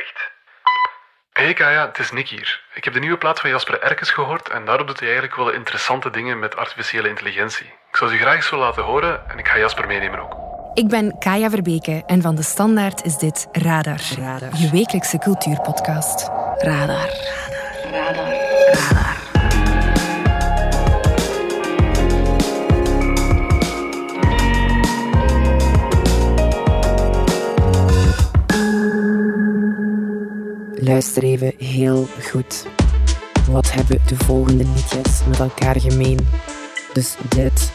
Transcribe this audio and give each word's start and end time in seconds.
bericht. 0.00 0.30
Hey 1.32 1.54
Kaya, 1.54 1.86
het 1.86 1.98
is 1.98 2.10
Nick 2.10 2.28
hier. 2.28 2.62
Ik 2.74 2.84
heb 2.84 2.92
de 2.92 3.00
nieuwe 3.00 3.18
plaat 3.18 3.40
van 3.40 3.50
Jasper 3.50 3.82
Erkens 3.82 4.10
gehoord 4.10 4.48
en 4.48 4.64
daarop 4.64 4.86
doet 4.86 4.98
hij 4.98 5.08
eigenlijk 5.08 5.38
wel 5.38 5.50
interessante 5.50 6.10
dingen 6.10 6.38
met 6.38 6.56
artificiële 6.56 7.08
intelligentie. 7.08 7.66
Ik 7.66 7.96
zou 7.96 8.10
ze 8.10 8.16
graag 8.16 8.34
eens 8.34 8.50
willen 8.50 8.64
laten 8.64 8.82
horen 8.82 9.30
en 9.30 9.38
ik 9.38 9.48
ga 9.48 9.58
Jasper 9.58 9.86
meenemen 9.86 10.20
ook. 10.20 10.48
Ik 10.74 10.88
ben 10.88 11.18
Kaya 11.18 11.50
Verbeke 11.50 12.02
en 12.06 12.22
van 12.22 12.34
de 12.34 12.42
Standaard 12.42 13.04
is 13.04 13.16
dit 13.16 13.48
Radar. 13.52 14.00
Radar. 14.18 14.56
Je 14.56 14.70
wekelijkse 14.70 15.18
cultuurpodcast. 15.18 16.28
Radar. 16.56 17.08
Radar. 17.90 17.92
Radar. 17.92 18.34
Radar. 18.72 19.19
Luister 30.90 31.22
even 31.22 31.52
heel 31.58 32.08
goed. 32.30 32.66
Wat 33.50 33.72
hebben 33.72 33.98
de 34.06 34.16
volgende 34.16 34.64
liedjes 34.74 35.20
met 35.28 35.38
elkaar 35.38 35.80
gemeen? 35.80 36.18
Dus 36.92 37.16
dit. 37.28 37.72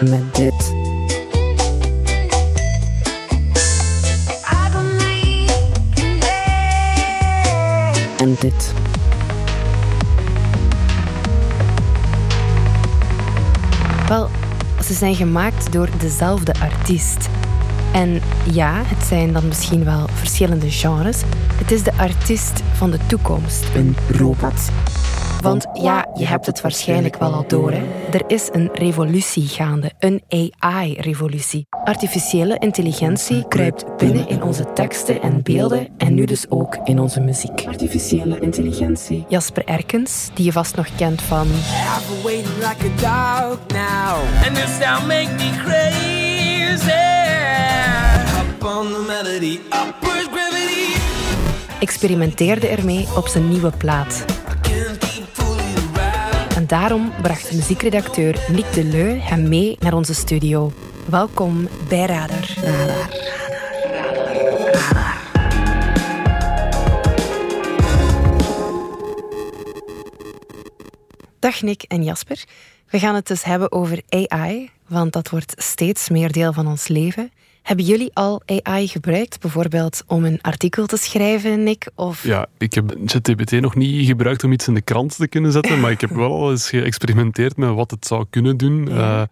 Met 0.00 0.34
dit. 0.34 0.72
En 8.18 8.36
dit. 8.40 8.74
Wel, 14.08 14.28
ze 14.84 14.94
zijn 14.94 15.14
gemaakt 15.14 15.72
door 15.72 15.88
dezelfde 15.98 16.54
artiest. 16.60 17.28
En 17.92 18.20
ja, 18.52 18.82
het 18.84 19.06
zijn 19.06 19.32
dan 19.32 19.48
misschien 19.48 19.84
wel 19.84 20.08
verschillende 20.12 20.70
genres. 20.70 21.22
Het 21.54 21.70
is 21.70 21.82
de 21.82 21.92
artiest 21.96 22.62
van 22.72 22.90
de 22.90 22.98
toekomst, 23.06 23.64
een 23.74 23.96
robot. 24.10 24.70
Want 25.40 25.66
ja, 25.72 26.06
je 26.14 26.26
hebt 26.26 26.46
het 26.46 26.60
waarschijnlijk 26.60 27.16
wel 27.16 27.32
al 27.32 27.44
door. 27.48 27.72
Hè? 27.72 27.82
Er 28.10 28.22
is 28.26 28.48
een 28.52 28.70
revolutie 28.72 29.46
gaande, 29.46 29.92
een 29.98 30.22
AI-revolutie. 30.28 31.66
Artificiële 31.84 32.58
intelligentie 32.58 33.48
kruipt 33.48 33.96
binnen 33.96 34.28
in 34.28 34.42
onze 34.42 34.72
teksten 34.72 35.22
en 35.22 35.42
beelden 35.42 35.88
en 35.98 36.14
nu 36.14 36.24
dus 36.24 36.50
ook 36.50 36.78
in 36.84 36.98
onze 36.98 37.20
muziek. 37.20 37.64
Artificiële 37.66 38.38
intelligentie. 38.38 39.24
Jasper 39.28 39.64
Erkens, 39.64 40.30
die 40.34 40.44
je 40.44 40.52
vast 40.52 40.76
nog 40.76 40.86
kent 40.96 41.22
van. 41.22 41.46
I've 41.46 42.44
like 42.58 42.84
a 42.84 43.48
dog 43.48 43.58
now, 43.66 44.46
and 44.46 44.56
this 44.56 44.78
sound 44.80 45.06
make 45.06 45.30
me 45.36 45.50
crazy. 45.64 46.09
Experimenteerde 51.80 52.68
ermee 52.68 53.08
op 53.16 53.26
zijn 53.26 53.48
nieuwe 53.48 53.70
plaat. 53.70 54.24
En 56.56 56.66
daarom 56.66 57.12
bracht 57.22 57.52
muziekredacteur 57.52 58.44
Nick 58.48 58.72
Deleu 58.72 59.18
hem 59.18 59.48
mee 59.48 59.76
naar 59.78 59.94
onze 59.94 60.14
studio. 60.14 60.72
Welkom 61.06 61.68
bij 61.88 62.06
Radar. 62.06 62.54
Radar. 62.62 63.18
Dag 71.38 71.62
Nick 71.62 71.82
en 71.82 72.02
Jasper. 72.02 72.44
We 72.90 72.98
gaan 72.98 73.14
het 73.14 73.26
dus 73.26 73.44
hebben 73.44 73.72
over 73.72 74.02
AI, 74.08 74.70
want 74.88 75.12
dat 75.12 75.30
wordt 75.30 75.52
steeds 75.56 76.08
meer 76.08 76.32
deel 76.32 76.52
van 76.52 76.66
ons 76.66 76.88
leven. 76.88 77.32
Hebben 77.62 77.84
jullie 77.84 78.10
al 78.14 78.42
AI 78.62 78.88
gebruikt, 78.88 79.40
bijvoorbeeld 79.40 80.02
om 80.06 80.24
een 80.24 80.38
artikel 80.40 80.86
te 80.86 80.96
schrijven, 80.96 81.62
Nick? 81.62 81.88
Of... 81.94 82.24
Ja, 82.24 82.46
ik 82.58 82.74
heb 82.74 82.96
ChatGPT 83.04 83.60
nog 83.60 83.74
niet 83.74 84.06
gebruikt 84.06 84.44
om 84.44 84.52
iets 84.52 84.68
in 84.68 84.74
de 84.74 84.80
krant 84.80 85.16
te 85.16 85.28
kunnen 85.28 85.52
zetten, 85.52 85.80
maar 85.80 85.90
ik 85.90 86.00
heb 86.00 86.10
wel 86.10 86.32
al 86.32 86.50
eens 86.50 86.68
geëxperimenteerd 86.68 87.56
met 87.56 87.74
wat 87.74 87.90
het 87.90 88.06
zou 88.06 88.24
kunnen 88.30 88.56
doen. 88.56 88.86
Ja. 88.86 89.20
Eh, 89.20 89.26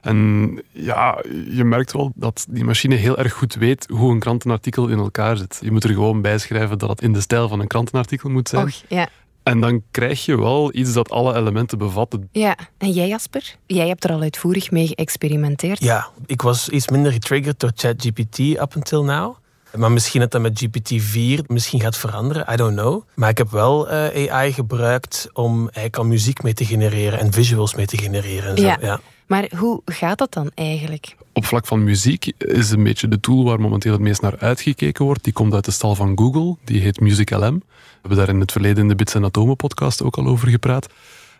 en 0.00 0.62
ja, 0.72 1.22
je 1.50 1.64
merkt 1.64 1.92
wel 1.92 2.12
dat 2.14 2.46
die 2.50 2.64
machine 2.64 2.94
heel 2.94 3.18
erg 3.18 3.32
goed 3.32 3.54
weet 3.54 3.86
hoe 3.92 4.12
een 4.12 4.18
krantenartikel 4.18 4.88
in 4.88 4.98
elkaar 4.98 5.36
zit. 5.36 5.58
Je 5.62 5.70
moet 5.70 5.84
er 5.84 5.90
gewoon 5.90 6.22
bij 6.22 6.38
schrijven 6.38 6.78
dat 6.78 6.88
het 6.88 7.02
in 7.02 7.12
de 7.12 7.20
stijl 7.20 7.48
van 7.48 7.60
een 7.60 7.66
krantenartikel 7.66 8.30
moet 8.30 8.48
zijn. 8.48 8.66
Och, 8.66 8.82
ja. 8.88 9.08
En 9.42 9.60
dan 9.60 9.82
krijg 9.90 10.24
je 10.24 10.38
wel 10.38 10.74
iets 10.74 10.92
dat 10.92 11.10
alle 11.10 11.34
elementen 11.36 11.78
bevat. 11.78 12.18
ja. 12.32 12.56
En 12.78 12.90
jij, 12.90 13.08
Jasper? 13.08 13.54
Jij 13.66 13.88
hebt 13.88 14.04
er 14.04 14.12
al 14.12 14.20
uitvoerig 14.20 14.70
mee 14.70 14.86
geëxperimenteerd. 14.86 15.82
Ja, 15.82 16.08
ik 16.26 16.42
was 16.42 16.68
iets 16.68 16.88
minder 16.88 17.12
getriggerd 17.12 17.60
door 17.60 17.72
ChatGPT 17.74 18.38
up 18.38 18.76
until 18.76 19.04
now. 19.04 19.34
Maar 19.76 19.92
misschien 19.92 20.20
dat 20.20 20.30
dat 20.30 20.40
met 20.40 20.64
GPT-4 20.64 21.46
misschien 21.46 21.80
gaat 21.80 21.96
veranderen, 21.96 22.46
I 22.52 22.56
don't 22.56 22.76
know. 22.76 23.02
Maar 23.14 23.28
ik 23.30 23.38
heb 23.38 23.50
wel 23.50 23.88
eh, 23.88 24.32
AI 24.32 24.52
gebruikt 24.52 25.28
om 25.32 25.58
eigenlijk 25.58 25.96
al 25.96 26.04
muziek 26.04 26.42
mee 26.42 26.54
te 26.54 26.64
genereren 26.64 27.18
en 27.18 27.32
visuals 27.32 27.74
mee 27.74 27.86
te 27.86 27.98
genereren. 27.98 28.50
En 28.50 28.56
zo. 28.56 28.62
Ja. 28.66 28.78
Ja. 28.80 29.00
Maar 29.26 29.50
hoe 29.56 29.82
gaat 29.84 30.18
dat 30.18 30.32
dan 30.32 30.50
eigenlijk? 30.54 31.16
Op 31.32 31.44
vlak 31.44 31.66
van 31.66 31.84
muziek 31.84 32.32
is 32.38 32.70
een 32.70 32.82
beetje 32.82 33.08
de 33.08 33.20
tool 33.20 33.44
waar 33.44 33.60
momenteel 33.60 33.92
het 33.92 34.00
meest 34.00 34.20
naar 34.20 34.38
uitgekeken 34.38 35.04
wordt. 35.04 35.24
Die 35.24 35.32
komt 35.32 35.54
uit 35.54 35.64
de 35.64 35.70
stal 35.70 35.94
van 35.94 36.18
Google, 36.18 36.56
die 36.64 36.80
heet 36.80 37.00
Music 37.00 37.30
LM. 37.30 37.62
We 38.02 38.08
hebben 38.08 38.26
daar 38.26 38.34
in 38.34 38.40
het 38.40 38.52
verleden 38.52 38.82
in 38.82 38.88
de 38.88 38.94
Bits 38.94 39.14
en 39.14 39.24
Atomen 39.24 39.56
podcast 39.56 40.02
ook 40.02 40.16
al 40.16 40.26
over 40.26 40.48
gepraat. 40.48 40.86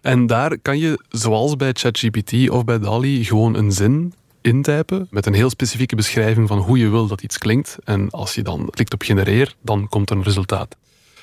En 0.01 0.27
daar 0.27 0.59
kan 0.59 0.79
je, 0.79 1.05
zoals 1.09 1.57
bij 1.57 1.71
ChatGPT 1.73 2.51
of 2.51 2.65
bij 2.65 2.79
DALI, 2.79 3.25
gewoon 3.25 3.55
een 3.55 3.73
zin 3.73 4.13
intypen 4.41 5.07
met 5.11 5.27
een 5.27 5.35
heel 5.35 5.51
specifieke 5.51 5.97
beschrijving 5.97 6.49
van 6.49 6.59
hoe 6.59 6.79
je 6.79 6.89
wil 6.89 7.07
dat 7.07 7.23
iets 7.23 7.39
klinkt. 7.39 7.79
En 7.85 8.11
als 8.11 8.35
je 8.35 8.43
dan 8.43 8.69
klikt 8.71 8.93
op 8.93 9.03
genereer, 9.03 9.55
dan 9.63 9.89
komt 9.89 10.11
er 10.11 10.17
een 10.17 10.23
resultaat. 10.23 10.77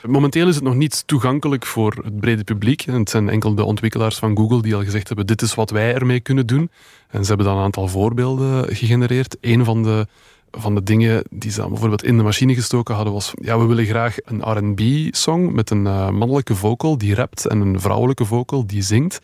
Momenteel 0.05 0.47
is 0.47 0.55
het 0.55 0.63
nog 0.63 0.75
niet 0.75 1.07
toegankelijk 1.07 1.65
voor 1.65 2.01
het 2.03 2.19
brede 2.19 2.43
publiek. 2.43 2.81
Het 2.81 3.09
zijn 3.09 3.29
enkel 3.29 3.55
de 3.55 3.63
ontwikkelaars 3.63 4.17
van 4.17 4.37
Google 4.37 4.61
die 4.61 4.75
al 4.75 4.83
gezegd 4.83 5.07
hebben: 5.07 5.27
dit 5.27 5.41
is 5.41 5.55
wat 5.55 5.69
wij 5.69 5.93
ermee 5.93 6.19
kunnen 6.19 6.47
doen. 6.47 6.69
En 7.07 7.21
ze 7.21 7.27
hebben 7.27 7.45
dan 7.45 7.57
een 7.57 7.63
aantal 7.63 7.87
voorbeelden 7.87 8.75
gegenereerd. 8.75 9.37
Een 9.41 9.65
van 9.65 9.83
de, 9.83 10.07
van 10.51 10.75
de 10.75 10.83
dingen 10.83 11.23
die 11.29 11.51
ze 11.51 11.67
bijvoorbeeld 11.67 12.03
in 12.03 12.17
de 12.17 12.23
machine 12.23 12.55
gestoken 12.55 12.95
hadden 12.95 13.13
was: 13.13 13.33
ja, 13.41 13.59
we 13.59 13.65
willen 13.65 13.85
graag 13.85 14.17
een 14.23 14.41
RB-song 14.41 15.53
met 15.53 15.69
een 15.69 15.87
eh, 15.87 16.09
mannelijke 16.09 16.55
vocal 16.55 16.97
die 16.97 17.15
rapt 17.15 17.45
en 17.45 17.61
een 17.61 17.79
vrouwelijke 17.79 18.25
vocal 18.25 18.67
die 18.67 18.81
zingt. 18.81 19.19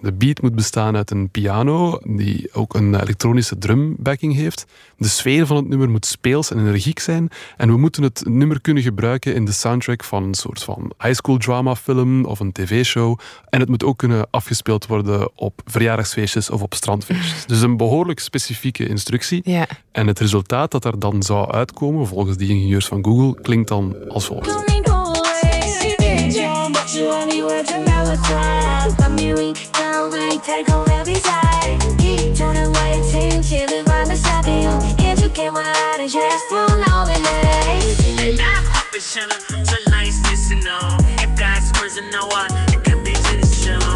De 0.00 0.12
beat 0.12 0.42
moet 0.42 0.54
bestaan 0.54 0.96
uit 0.96 1.10
een 1.10 1.30
piano 1.30 1.98
die 2.04 2.48
ook 2.52 2.74
een 2.74 3.00
elektronische 3.00 3.58
drumbacking 3.58 4.34
heeft. 4.34 4.66
De 4.96 5.08
sfeer 5.08 5.46
van 5.46 5.56
het 5.56 5.68
nummer 5.68 5.90
moet 5.90 6.06
speels 6.06 6.50
en 6.50 6.58
energiek 6.58 6.98
zijn. 6.98 7.28
En 7.56 7.68
we 7.68 7.76
moeten 7.76 8.02
het 8.02 8.22
nummer 8.28 8.60
kunnen 8.60 8.82
gebruiken 8.82 9.34
in 9.34 9.44
de 9.44 9.52
soundtrack 9.52 10.04
van 10.04 10.22
een 10.22 10.34
soort 10.34 10.62
van 10.62 10.92
high 10.98 11.14
school 11.14 11.36
drama 11.36 11.76
film 11.76 12.24
of 12.24 12.40
een 12.40 12.52
tv-show. 12.52 13.18
En 13.48 13.60
het 13.60 13.68
moet 13.68 13.84
ook 13.84 13.98
kunnen 13.98 14.26
afgespeeld 14.30 14.86
worden 14.86 15.30
op 15.34 15.60
verjaardagsfeestjes 15.64 16.50
of 16.50 16.62
op 16.62 16.74
strandfeestjes. 16.74 17.46
Dus 17.46 17.60
een 17.60 17.76
behoorlijk 17.76 18.20
specifieke 18.20 18.88
instructie. 18.88 19.40
Ja. 19.44 19.66
En 19.92 20.06
het 20.06 20.18
resultaat 20.18 20.70
dat 20.70 20.84
er 20.84 20.98
dan 20.98 21.22
zou 21.22 21.50
uitkomen, 21.50 22.06
volgens 22.06 22.36
die 22.36 22.48
ingenieurs 22.48 22.86
van 22.86 23.04
Google, 23.04 23.40
klinkt 23.42 23.68
dan 23.68 23.96
als 24.08 24.24
volgt. 24.24 24.60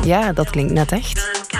Ja, 0.06 0.32
dat 0.32 0.50
klinkt 0.50 0.72
net 0.72 0.92
echt. 0.92 1.55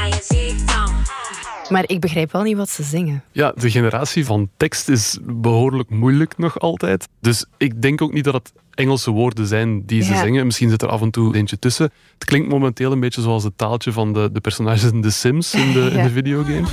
Maar 1.69 1.85
ik 1.87 2.01
begrijp 2.01 2.33
wel 2.33 2.43
niet 2.43 2.57
wat 2.57 2.71
ze 2.71 2.83
zingen. 2.83 3.23
Ja, 3.33 3.53
de 3.57 3.71
generatie 3.71 4.25
van 4.25 4.49
tekst 4.57 4.89
is 4.89 5.19
behoorlijk 5.23 5.91
moeilijk 5.91 6.39
nog 6.39 6.59
altijd. 6.59 7.09
Dus 7.21 7.45
ik 7.57 7.83
denk 7.83 8.03
ook 8.03 8.13
niet 8.13 8.25
dat 8.25 8.35
het 8.35 8.53
Engelse 8.75 9.11
woorden 9.11 9.47
zijn 9.47 9.87
die 9.87 10.03
ze 10.03 10.13
Ja. 10.13 10.21
zingen. 10.23 10.47
Misschien 10.47 10.71
zit 10.71 10.83
er 10.83 10.89
af 10.89 11.01
en 11.03 11.11
toe 11.11 11.37
eentje 11.37 11.59
tussen. 11.59 11.91
Het 12.15 12.25
klinkt 12.25 12.49
momenteel 12.49 12.93
een 12.93 13.01
beetje 13.01 13.21
zoals 13.21 13.45
het 13.45 13.53
taaltje 13.59 13.93
van 13.93 14.13
de, 14.13 14.29
de 14.33 14.41
personages 14.41 14.91
in 14.93 15.03
The 15.03 15.11
Sims 15.11 15.55
in 15.55 15.73
de, 15.73 15.91
in 15.93 16.03
de 16.03 16.11
videogame. 16.11 16.67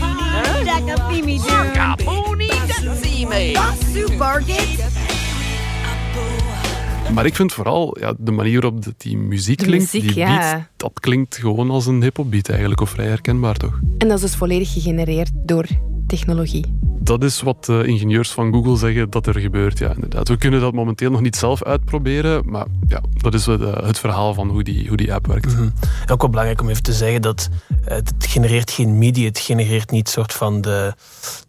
Maar 7.14 7.26
ik 7.26 7.36
vind 7.36 7.54
vooral 7.54 7.98
ja, 8.00 8.14
de 8.18 8.32
manier 8.32 8.62
waarop 8.62 8.84
die 8.98 9.18
muziek 9.18 9.58
De 9.58 9.66
klinkt, 9.66 9.94
muziek, 9.94 10.14
die 10.14 10.18
ja. 10.18 10.38
beat, 10.38 10.64
dat 10.78 11.00
klinkt 11.00 11.38
gewoon 11.38 11.70
als 11.70 11.86
een 11.86 12.02
hip-hop 12.02 12.32
beat 12.32 12.50
eigenlijk, 12.50 12.82
of 12.82 12.90
vrij 12.90 13.08
herkenbaar 13.08 13.56
toch? 13.58 13.80
En 13.98 14.08
dat 14.08 14.18
is 14.18 14.24
dus 14.24 14.36
volledig 14.36 14.74
gegenereerd 14.74 15.32
door 15.34 15.68
technologie. 16.08 16.66
Dat 17.00 17.24
is 17.24 17.42
wat 17.42 17.66
de 17.66 17.84
ingenieurs 17.86 18.32
van 18.32 18.54
Google 18.54 18.78
zeggen 18.78 19.10
dat 19.10 19.28
er 19.28 19.40
gebeurt. 19.40 19.80
Ja, 19.80 19.94
inderdaad. 19.94 20.28
We 20.28 20.38
kunnen 20.38 20.62
dat 20.62 20.74
momenteel 20.74 21.12
nog 21.12 21.22
niet 21.22 21.36
zelf 21.36 21.64
uitproberen, 21.64 22.44
maar 22.46 22.66
ja, 22.88 23.02
dat 23.12 23.34
is 23.34 23.46
het 23.46 24.00
verhaal 24.00 24.34
van 24.34 24.50
hoe 24.50 24.64
die, 24.64 24.88
hoe 24.88 24.98
die 24.98 25.14
app 25.14 25.28
werkt. 25.28 25.58
Mm 25.58 25.74
Ook 26.12 26.22
wel 26.22 26.30
belangrijk 26.30 26.62
om 26.62 26.70
even 26.70 26.84
te 26.84 26.94
zeggen 26.94 27.22
dat 27.22 27.50
eh, 27.86 27.96
het 27.96 28.14
genereert 28.20 28.72
geen 28.72 28.98
MIDI, 28.98 29.26
het 29.26 29.40
genereert 29.40 29.92
niet 29.92 30.10
soort 30.10 30.34
van 30.34 30.62
de, 30.62 30.94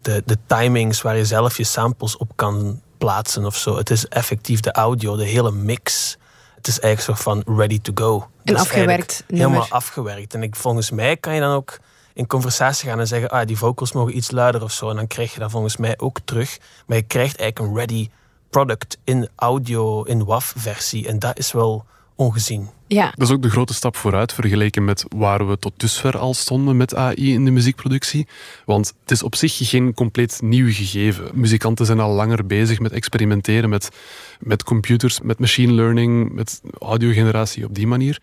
de, 0.01 0.23
de 0.25 0.37
timings 0.45 1.01
waar 1.01 1.17
je 1.17 1.25
zelf 1.25 1.57
je 1.57 1.63
samples 1.63 2.17
op 2.17 2.31
kan 2.35 2.79
plaatsen 3.05 3.45
of 3.45 3.55
zo. 3.55 3.77
Het 3.77 3.89
is 3.89 4.07
effectief 4.07 4.59
de 4.59 4.71
audio, 4.71 5.15
de 5.15 5.23
hele 5.23 5.51
mix. 5.51 6.17
Het 6.55 6.67
is 6.67 6.79
eigenlijk 6.79 7.19
soort 7.19 7.45
van 7.45 7.55
ready 7.57 7.79
to 7.81 7.91
go. 7.95 8.27
En 8.43 8.55
afgewerkt 8.55 9.23
Helemaal 9.27 9.67
afgewerkt. 9.69 10.33
En 10.33 10.43
ik, 10.43 10.55
volgens 10.55 10.91
mij 10.91 11.17
kan 11.17 11.33
je 11.33 11.39
dan 11.39 11.55
ook 11.55 11.79
in 12.13 12.27
conversatie 12.27 12.89
gaan 12.89 12.99
en 12.99 13.07
zeggen, 13.07 13.29
ah, 13.29 13.47
die 13.47 13.57
vocals 13.57 13.91
mogen 13.91 14.17
iets 14.17 14.31
luider 14.31 14.63
of 14.63 14.71
zo. 14.71 14.89
En 14.89 14.95
dan 14.95 15.07
krijg 15.07 15.33
je 15.33 15.39
dat 15.39 15.51
volgens 15.51 15.77
mij 15.77 15.93
ook 15.97 16.19
terug. 16.25 16.57
Maar 16.85 16.97
je 16.97 17.03
krijgt 17.03 17.37
eigenlijk 17.37 17.71
een 17.71 17.77
ready 17.77 18.09
product 18.49 18.97
in 19.03 19.29
audio, 19.35 20.03
in 20.03 20.25
WAV-versie. 20.25 21.07
En 21.07 21.19
dat 21.19 21.37
is 21.37 21.51
wel 21.51 21.85
ongezien. 22.15 22.69
Ja. 22.87 23.11
Dat 23.15 23.27
is 23.27 23.33
ook 23.33 23.41
de 23.41 23.49
grote 23.49 23.73
stap 23.73 23.95
vooruit 23.95 24.33
vergeleken 24.33 24.85
met 24.85 25.05
waar 25.15 25.47
we 25.47 25.59
tot 25.59 25.73
dusver 25.77 26.17
al 26.17 26.33
stonden 26.33 26.77
met 26.77 26.95
AI 26.95 27.33
in 27.33 27.45
de 27.45 27.51
muziekproductie. 27.51 28.27
Want 28.65 28.93
het 29.01 29.11
is 29.11 29.23
op 29.23 29.35
zich 29.35 29.57
geen 29.57 29.93
compleet 29.93 30.39
nieuw 30.41 30.71
gegeven. 30.71 31.31
Muzikanten 31.33 31.85
zijn 31.85 31.99
al 31.99 32.13
langer 32.13 32.45
bezig 32.45 32.79
met 32.79 32.91
experimenteren 32.91 33.69
met, 33.69 33.89
met 34.39 34.63
computers, 34.63 35.21
met 35.21 35.39
machine 35.39 35.73
learning, 35.73 36.33
met 36.33 36.61
audiogeneratie 36.79 37.65
op 37.65 37.75
die 37.75 37.87
manier. 37.87 38.19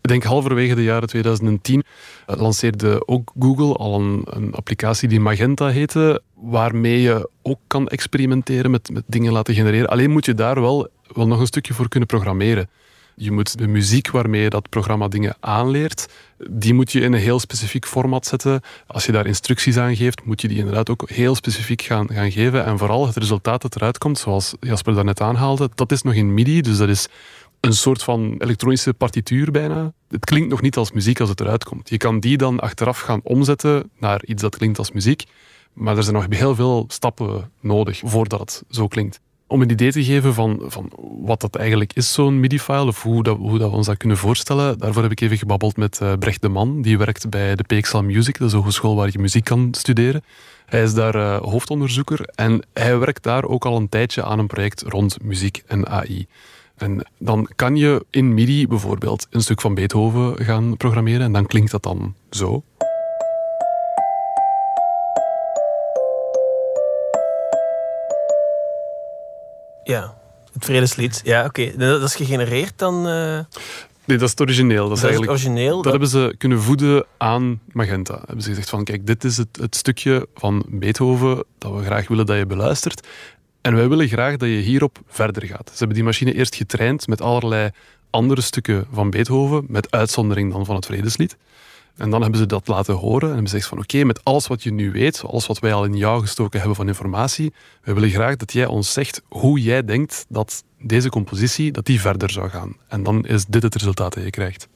Ik 0.00 0.12
denk 0.12 0.24
halverwege 0.24 0.74
de 0.74 0.82
jaren 0.82 1.08
2010 1.08 1.82
eh, 2.26 2.36
lanceerde 2.36 3.08
ook 3.08 3.32
Google 3.38 3.74
al 3.74 4.00
een, 4.00 4.22
een, 4.24 4.54
applicatie 4.54 5.08
die 5.08 5.20
Magenta 5.20 5.68
heette, 5.68 6.22
waarmee 6.34 7.00
je 7.00 7.30
ook 7.42 7.58
kan 7.66 7.88
experimenteren 7.88 8.70
met, 8.70 8.90
met 8.90 9.02
dingen 9.06 9.32
laten 9.32 9.54
genereren. 9.54 9.88
Alleen 9.88 10.10
moet 10.10 10.24
je 10.24 10.34
daar 10.34 10.60
wel, 10.60 10.88
wel 11.12 11.26
nog 11.26 11.40
een 11.40 11.46
stukje 11.46 11.74
voor 11.74 11.88
kunnen 11.88 12.08
programmeren. 12.08 12.68
Je 13.18 13.32
moet 13.32 13.58
de 13.58 13.66
muziek 13.66 14.10
waarmee 14.10 14.42
je 14.42 14.50
dat 14.50 14.68
programma 14.68 15.08
dingen 15.08 15.36
aanleert, 15.40 16.08
die 16.50 16.74
moet 16.74 16.92
je 16.92 17.00
in 17.00 17.12
een 17.12 17.20
heel 17.20 17.40
specifiek 17.40 17.86
format 17.86 18.26
zetten. 18.26 18.60
Als 18.86 19.06
je 19.06 19.12
daar 19.12 19.26
instructies 19.26 19.76
aan 19.76 19.96
geeft, 19.96 20.24
moet 20.24 20.40
je 20.40 20.48
die 20.48 20.58
inderdaad 20.58 20.90
ook 20.90 21.10
heel 21.10 21.34
specifiek 21.34 21.82
gaan, 21.82 22.08
gaan 22.12 22.30
geven. 22.30 22.64
En 22.64 22.78
vooral 22.78 23.06
het 23.06 23.16
resultaat 23.16 23.62
dat 23.62 23.76
eruit 23.76 23.98
komt, 23.98 24.18
zoals 24.18 24.54
Jasper 24.60 24.94
daarnet 24.94 25.20
aanhaalde, 25.20 25.70
dat 25.74 25.92
is 25.92 26.02
nog 26.02 26.14
in 26.14 26.34
MIDI. 26.34 26.60
Dus 26.60 26.76
dat 26.76 26.88
is 26.88 27.08
een 27.60 27.72
soort 27.72 28.02
van 28.02 28.34
elektronische 28.38 28.94
partituur 28.94 29.50
bijna. 29.50 29.92
Het 30.08 30.24
klinkt 30.24 30.48
nog 30.48 30.60
niet 30.60 30.76
als 30.76 30.92
muziek 30.92 31.20
als 31.20 31.28
het 31.28 31.40
eruit 31.40 31.64
komt. 31.64 31.88
Je 31.88 31.96
kan 31.96 32.20
die 32.20 32.36
dan 32.36 32.60
achteraf 32.60 33.00
gaan 33.00 33.20
omzetten 33.22 33.90
naar 33.98 34.24
iets 34.24 34.42
dat 34.42 34.56
klinkt 34.56 34.78
als 34.78 34.92
muziek. 34.92 35.24
Maar 35.72 35.96
er 35.96 36.02
zijn 36.02 36.14
nog 36.14 36.26
heel 36.28 36.54
veel 36.54 36.84
stappen 36.88 37.50
nodig 37.60 38.00
voordat 38.04 38.40
het 38.40 38.62
zo 38.70 38.86
klinkt. 38.88 39.20
Om 39.48 39.62
een 39.62 39.70
idee 39.70 39.92
te 39.92 40.04
geven 40.04 40.34
van, 40.34 40.60
van 40.62 40.90
wat 41.20 41.40
dat 41.40 41.56
eigenlijk 41.56 41.92
is, 41.92 42.12
zo'n 42.12 42.40
MIDI-file, 42.40 42.86
of 42.86 43.02
hoe, 43.02 43.22
dat, 43.22 43.36
hoe 43.36 43.58
dat 43.58 43.70
we 43.70 43.76
ons 43.76 43.86
dat 43.86 43.96
kunnen 43.96 44.16
voorstellen, 44.16 44.78
daarvoor 44.78 45.02
heb 45.02 45.12
ik 45.12 45.20
even 45.20 45.38
gebabbeld 45.38 45.76
met 45.76 46.00
uh, 46.02 46.12
Brecht 46.18 46.42
de 46.42 46.48
Man. 46.48 46.82
Die 46.82 46.98
werkt 46.98 47.28
bij 47.28 47.54
de 47.54 47.62
PXL 47.62 47.98
Music, 47.98 48.38
dat 48.38 48.46
is 48.46 48.52
een 48.52 48.58
hogeschool 48.58 48.96
waar 48.96 49.08
je 49.12 49.18
muziek 49.18 49.44
kan 49.44 49.68
studeren. 49.70 50.24
Hij 50.66 50.82
is 50.82 50.94
daar 50.94 51.14
uh, 51.14 51.36
hoofdonderzoeker 51.36 52.20
en 52.34 52.62
hij 52.72 52.98
werkt 52.98 53.22
daar 53.22 53.44
ook 53.44 53.64
al 53.64 53.76
een 53.76 53.88
tijdje 53.88 54.24
aan 54.24 54.38
een 54.38 54.46
project 54.46 54.82
rond 54.82 55.22
muziek 55.22 55.62
en 55.66 55.88
AI. 55.88 56.26
En 56.76 57.06
dan 57.18 57.48
kan 57.56 57.76
je 57.76 58.04
in 58.10 58.34
MIDI 58.34 58.68
bijvoorbeeld 58.68 59.26
een 59.30 59.42
stuk 59.42 59.60
van 59.60 59.74
Beethoven 59.74 60.44
gaan 60.44 60.76
programmeren 60.76 61.22
en 61.22 61.32
dan 61.32 61.46
klinkt 61.46 61.70
dat 61.70 61.82
dan 61.82 62.14
zo. 62.30 62.62
Ja, 69.86 70.14
het 70.52 70.64
vredeslied. 70.64 71.20
Ja, 71.24 71.44
oké. 71.44 71.76
Dat 71.76 72.02
is 72.02 72.14
gegenereerd 72.14 72.72
dan... 72.76 73.08
Uh... 73.08 73.38
Nee, 74.04 74.18
dat 74.18 74.22
is 74.22 74.30
het 74.30 74.40
origineel. 74.40 74.88
Dat, 74.88 74.96
is 74.96 75.02
eigenlijk, 75.02 75.32
origineel. 75.32 75.82
Dat, 75.82 75.90
hebben 75.90 76.08
ze 76.08 76.34
kunnen 76.38 76.60
voeden 76.62 77.04
aan 77.16 77.60
Magenta. 77.72 78.22
Hebben 78.26 78.42
ze 78.42 78.48
gezegd 78.48 78.70
van, 78.70 78.84
kijk, 78.84 79.06
dit 79.06 79.24
is 79.24 79.36
het, 79.36 79.56
het 79.60 79.76
stukje 79.76 80.28
van 80.34 80.64
Beethoven 80.68 81.44
dat 81.58 81.74
we 81.74 81.84
graag 81.84 82.08
willen 82.08 82.26
dat 82.26 82.36
je 82.36 82.46
beluistert. 82.46 83.06
En 83.60 83.74
wij 83.74 83.88
willen 83.88 84.08
graag 84.08 84.36
dat 84.36 84.48
je 84.48 84.54
hierop 84.54 84.98
verder 85.08 85.46
gaat. 85.46 85.68
Ze 85.68 85.78
hebben 85.78 85.96
die 85.96 86.04
machine 86.04 86.34
eerst 86.34 86.54
getraind 86.54 87.06
met 87.06 87.20
allerlei 87.20 87.70
andere 88.10 88.40
stukken 88.40 88.86
van 88.92 89.10
Beethoven, 89.10 89.64
met 89.68 89.90
uitzondering 89.90 90.52
dan 90.52 90.64
van 90.64 90.74
het 90.74 90.86
Vredeslied. 90.86 91.36
En 91.96 92.10
dan 92.10 92.22
hebben 92.22 92.40
ze 92.40 92.46
dat 92.46 92.68
laten 92.68 92.94
horen 92.94 93.28
en 93.28 93.34
hebben 93.34 93.48
ze 93.48 93.54
gezegd 93.54 93.68
van 93.68 93.78
oké, 93.78 94.04
met 94.04 94.24
alles 94.24 94.46
wat 94.46 94.62
je 94.62 94.72
nu 94.72 94.92
weet, 94.92 95.22
alles 95.26 95.46
wat 95.46 95.58
wij 95.58 95.72
al 95.72 95.84
in 95.84 95.96
jou 95.96 96.20
gestoken 96.20 96.58
hebben 96.58 96.76
van 96.76 96.88
informatie, 96.88 97.52
we 97.82 97.92
willen 97.92 98.10
graag 98.10 98.36
dat 98.36 98.52
jij 98.52 98.66
ons 98.66 98.92
zegt 98.92 99.22
hoe 99.28 99.60
jij 99.60 99.84
denkt 99.84 100.26
dat 100.28 100.64
deze 100.78 101.08
compositie 101.08 101.72
dat 101.72 101.84
die 101.84 102.00
verder 102.00 102.30
zou 102.30 102.48
gaan. 102.48 102.76
En 102.88 103.02
dan 103.02 103.26
is 103.26 103.46
dit 103.46 103.62
het 103.62 103.74
resultaat 103.74 104.14
dat 104.14 104.24
je 104.24 104.30
krijgt. 104.30 104.68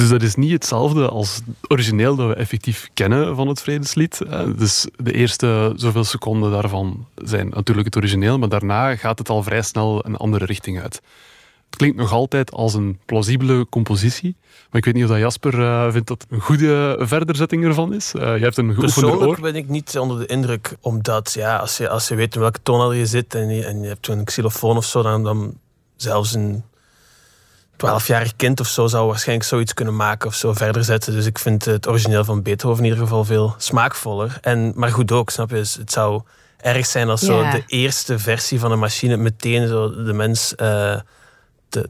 Dus 0.00 0.08
dat 0.08 0.22
is 0.22 0.34
niet 0.34 0.52
hetzelfde 0.52 1.08
als 1.08 1.34
het 1.34 1.70
origineel 1.70 2.16
dat 2.16 2.28
we 2.28 2.34
effectief 2.34 2.88
kennen 2.94 3.36
van 3.36 3.48
het 3.48 3.62
Vredeslied. 3.62 4.20
Dus 4.56 4.86
de 4.96 5.12
eerste 5.12 5.72
zoveel 5.76 6.04
seconden 6.04 6.50
daarvan 6.50 7.06
zijn 7.14 7.48
natuurlijk 7.48 7.86
het 7.86 7.96
origineel, 7.96 8.38
maar 8.38 8.48
daarna 8.48 8.96
gaat 8.96 9.18
het 9.18 9.28
al 9.28 9.42
vrij 9.42 9.62
snel 9.62 10.06
een 10.06 10.16
andere 10.16 10.44
richting 10.44 10.80
uit. 10.80 10.94
Het 11.66 11.76
klinkt 11.76 11.96
nog 11.96 12.12
altijd 12.12 12.52
als 12.52 12.74
een 12.74 12.98
plausibele 13.04 13.66
compositie. 13.70 14.36
Maar 14.40 14.78
ik 14.78 14.84
weet 14.84 14.94
niet 14.94 15.04
of 15.04 15.10
dat 15.10 15.18
Jasper 15.18 15.58
uh, 15.58 15.92
vindt 15.92 16.08
dat 16.08 16.26
een 16.28 16.40
goede 16.40 16.96
verderzetting 17.00 17.64
ervan 17.64 17.94
is. 17.94 18.14
Uh, 18.14 18.22
je 18.22 18.42
hebt 18.42 18.56
een 18.56 18.74
geoefende 18.74 19.06
oor. 19.08 19.16
Persoonlijk 19.16 19.42
ben 19.42 19.56
ik 19.56 19.68
niet 19.68 19.98
onder 19.98 20.18
de 20.18 20.26
indruk, 20.26 20.76
omdat 20.80 21.32
ja, 21.32 21.56
als, 21.56 21.76
je, 21.76 21.88
als 21.88 22.08
je 22.08 22.14
weet 22.14 22.34
in 22.34 22.40
welke 22.40 22.62
toon 22.62 22.96
je 22.96 23.06
zit 23.06 23.34
en 23.34 23.48
je, 23.48 23.64
en 23.64 23.82
je 23.82 23.88
hebt 23.88 24.08
een 24.08 24.24
xylofoon 24.24 24.76
of 24.76 24.84
zo, 24.84 25.02
dan, 25.02 25.24
dan 25.24 25.54
zelfs 25.96 26.34
een 26.34 26.62
12-jarig 27.86 28.36
kind 28.36 28.60
of 28.60 28.66
zo 28.66 28.86
zou 28.86 29.06
waarschijnlijk 29.06 29.48
zoiets 29.48 29.74
kunnen 29.74 29.96
maken 29.96 30.28
of 30.28 30.34
zo 30.34 30.52
verder 30.52 30.84
zetten. 30.84 31.12
Dus 31.12 31.26
ik 31.26 31.38
vind 31.38 31.64
het 31.64 31.88
origineel 31.88 32.24
van 32.24 32.42
Beethoven 32.42 32.84
in 32.84 32.90
ieder 32.90 33.02
geval 33.04 33.24
veel 33.24 33.54
smaakvoller. 33.58 34.38
En, 34.40 34.72
maar 34.74 34.90
goed 34.90 35.12
ook, 35.12 35.30
snap 35.30 35.50
je? 35.50 35.56
Dus 35.56 35.74
het 35.74 35.92
zou 35.92 36.22
erg 36.60 36.86
zijn 36.86 37.08
als 37.08 37.20
zo 37.20 37.50
de 37.50 37.62
eerste 37.66 38.18
versie 38.18 38.60
van 38.60 38.72
een 38.72 38.78
machine 38.78 39.16
meteen 39.16 39.68
zo 39.68 40.04
de 40.04 40.12
mens 40.12 40.54
uh, 40.56 40.96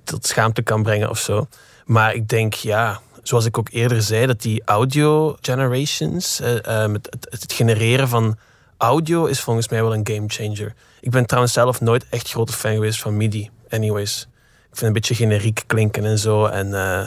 tot 0.04 0.26
schaamte 0.26 0.62
kan 0.62 0.82
brengen 0.82 1.10
of 1.10 1.18
zo. 1.18 1.46
Maar 1.84 2.14
ik 2.14 2.28
denk, 2.28 2.54
ja, 2.54 3.00
zoals 3.22 3.44
ik 3.44 3.58
ook 3.58 3.68
eerder 3.70 4.02
zei, 4.02 4.26
dat 4.26 4.42
die 4.42 4.62
audio 4.64 5.36
generations, 5.40 6.40
uh, 6.40 6.86
met 6.86 7.08
het, 7.10 7.26
het, 7.30 7.52
genereren 7.52 8.08
van 8.08 8.38
audio 8.76 9.24
is 9.24 9.40
volgens 9.40 9.68
mij 9.68 9.82
wel 9.82 9.94
een 9.94 10.08
game 10.12 10.24
changer. 10.26 10.74
Ik 11.00 11.10
ben 11.10 11.26
trouwens 11.26 11.54
zelf 11.54 11.80
nooit 11.80 12.06
echt 12.10 12.30
grote 12.30 12.52
fan 12.52 12.74
geweest 12.74 13.00
van 13.00 13.16
MIDI, 13.16 13.50
anyways. 13.70 14.28
Ik 14.70 14.76
vind 14.76 14.86
een 14.86 14.92
beetje 14.92 15.14
generiek 15.14 15.62
klinken 15.66 16.04
en 16.04 16.18
zo. 16.18 16.46
En 16.46 16.66
uh, 16.66 17.06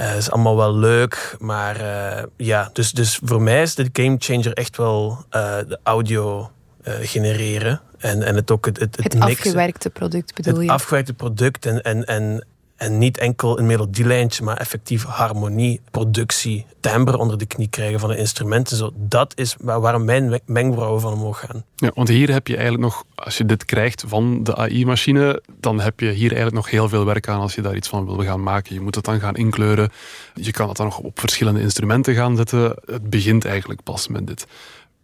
uh, 0.00 0.16
is 0.16 0.30
allemaal 0.30 0.56
wel 0.56 0.74
leuk. 0.74 1.36
Maar 1.38 1.80
uh, 1.80 2.22
ja, 2.36 2.70
dus, 2.72 2.92
dus 2.92 3.20
voor 3.22 3.42
mij 3.42 3.62
is 3.62 3.74
de 3.74 3.88
game 3.92 4.16
changer 4.18 4.52
echt 4.52 4.76
wel 4.76 5.24
de 5.30 5.78
audio 5.82 6.50
genereren. 6.84 7.80
En, 7.98 8.22
en 8.22 8.34
het 8.34 8.50
ook 8.50 8.66
het, 8.66 8.78
het, 8.78 8.96
het, 8.96 9.12
het 9.12 9.22
afgewerkte 9.22 9.90
product 9.90 10.34
bedoel 10.34 10.52
het 10.52 10.62
je? 10.62 10.70
Het 10.70 10.80
afgewerkte 10.80 11.14
product 11.14 11.66
en, 11.66 11.82
en, 11.82 12.04
en 12.04 12.44
en 12.80 12.98
niet 12.98 13.18
enkel 13.18 13.58
een 13.58 13.66
melodielijntje, 13.66 14.44
maar 14.44 14.56
effectief 14.56 15.04
harmonie, 15.04 15.80
productie, 15.90 16.66
timbre 16.80 17.18
onder 17.18 17.38
de 17.38 17.46
knie 17.46 17.68
krijgen 17.68 18.00
van 18.00 18.08
de 18.08 18.16
instrumenten. 18.16 18.76
Zo, 18.76 18.90
dat 18.96 19.32
is 19.36 19.56
waarom 19.60 20.04
mijn 20.04 20.40
mengvrouwen 20.46 21.00
van 21.00 21.12
omhoog 21.12 21.40
gaan. 21.40 21.64
Ja, 21.76 21.90
want 21.94 22.08
hier 22.08 22.32
heb 22.32 22.46
je 22.46 22.54
eigenlijk 22.54 22.84
nog, 22.84 23.04
als 23.14 23.38
je 23.38 23.44
dit 23.44 23.64
krijgt 23.64 24.04
van 24.06 24.42
de 24.42 24.56
AI-machine, 24.56 25.42
dan 25.60 25.80
heb 25.80 26.00
je 26.00 26.06
hier 26.06 26.32
eigenlijk 26.32 26.54
nog 26.54 26.70
heel 26.70 26.88
veel 26.88 27.04
werk 27.04 27.28
aan 27.28 27.40
als 27.40 27.54
je 27.54 27.62
daar 27.62 27.76
iets 27.76 27.88
van 27.88 28.04
wil 28.06 28.24
gaan 28.24 28.42
maken. 28.42 28.74
Je 28.74 28.80
moet 28.80 28.94
het 28.94 29.04
dan 29.04 29.20
gaan 29.20 29.34
inkleuren. 29.34 29.90
Je 30.34 30.50
kan 30.50 30.68
het 30.68 30.76
dan 30.76 30.86
nog 30.86 30.98
op 30.98 31.20
verschillende 31.20 31.60
instrumenten 31.60 32.14
gaan 32.14 32.36
zetten. 32.36 32.74
Het 32.84 33.10
begint 33.10 33.44
eigenlijk 33.44 33.82
pas 33.82 34.08
met 34.08 34.26
dit. 34.26 34.46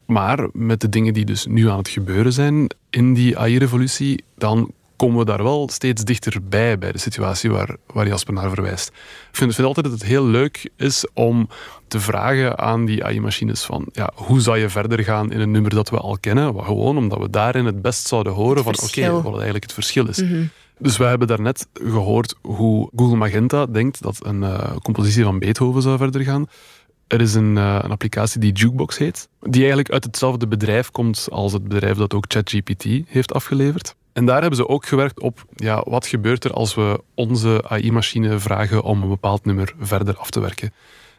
Maar 0.06 0.48
met 0.52 0.80
de 0.80 0.88
dingen 0.88 1.14
die 1.14 1.24
dus 1.24 1.46
nu 1.46 1.68
aan 1.70 1.78
het 1.78 1.88
gebeuren 1.88 2.32
zijn 2.32 2.70
in 2.90 3.14
die 3.14 3.38
AI-revolutie, 3.38 4.24
dan 4.36 4.70
komen 4.96 5.18
we 5.18 5.24
daar 5.24 5.42
wel 5.42 5.68
steeds 5.72 6.04
dichterbij 6.04 6.78
bij 6.78 6.92
de 6.92 6.98
situatie 6.98 7.50
waar, 7.50 7.76
waar 7.86 8.06
Jasper 8.06 8.34
naar 8.34 8.50
verwijst. 8.50 8.88
Ik 8.88 9.36
vind, 9.36 9.54
vind 9.54 9.66
altijd 9.66 9.86
dat 9.86 9.94
het 9.94 10.08
heel 10.08 10.26
leuk 10.26 10.70
is 10.76 11.06
om 11.14 11.48
te 11.88 12.00
vragen 12.00 12.58
aan 12.58 12.84
die 12.84 13.04
AI-machines 13.04 13.64
van 13.64 13.86
ja, 13.92 14.10
hoe 14.14 14.40
zou 14.40 14.58
je 14.58 14.68
verder 14.68 15.04
gaan 15.04 15.32
in 15.32 15.40
een 15.40 15.50
nummer 15.50 15.74
dat 15.74 15.90
we 15.90 15.98
al 15.98 16.18
kennen? 16.20 16.64
Gewoon 16.64 16.96
omdat 16.96 17.18
we 17.18 17.30
daarin 17.30 17.64
het 17.64 17.82
best 17.82 18.06
zouden 18.06 18.32
horen 18.32 18.64
van 18.64 18.74
oké, 18.82 19.10
wat 19.10 19.32
eigenlijk 19.32 19.64
het 19.64 19.72
verschil 19.72 20.08
is. 20.08 20.22
Mhm. 20.22 20.44
Dus 20.78 20.96
we 20.96 21.04
hebben 21.04 21.28
daarnet 21.28 21.66
gehoord 21.72 22.34
hoe 22.42 22.90
Google 22.96 23.16
Magenta 23.16 23.66
denkt 23.66 24.02
dat 24.02 24.26
een 24.26 24.42
uh, 24.42 24.76
compositie 24.82 25.24
van 25.24 25.38
Beethoven 25.38 25.82
zou 25.82 25.98
verder 25.98 26.22
gaan. 26.22 26.46
Er 27.06 27.20
is 27.20 27.34
een, 27.34 27.56
uh, 27.56 27.78
een, 27.82 27.90
applicatie 27.90 28.40
die 28.40 28.52
Jukebox 28.52 28.98
heet, 28.98 29.28
die 29.40 29.58
eigenlijk 29.60 29.90
uit 29.90 30.04
hetzelfde 30.04 30.46
bedrijf 30.46 30.90
komt 30.90 31.28
als 31.30 31.52
het 31.52 31.68
bedrijf 31.68 31.96
dat 31.96 32.14
ook 32.14 32.24
ChatGPT 32.28 32.84
heeft 33.06 33.32
afgeleverd. 33.32 33.94
En 34.16 34.24
daar 34.26 34.40
hebben 34.40 34.56
ze 34.56 34.68
ook 34.68 34.86
gewerkt 34.86 35.20
op 35.20 35.44
ja, 35.54 35.82
wat 35.86 36.06
gebeurt 36.06 36.44
er 36.44 36.52
als 36.52 36.74
we 36.74 37.00
onze 37.14 37.62
AI-machine 37.68 38.38
vragen 38.38 38.82
om 38.82 39.02
een 39.02 39.08
bepaald 39.08 39.44
nummer 39.44 39.74
verder 39.78 40.16
af 40.16 40.30
te 40.30 40.40
werken. 40.40 40.72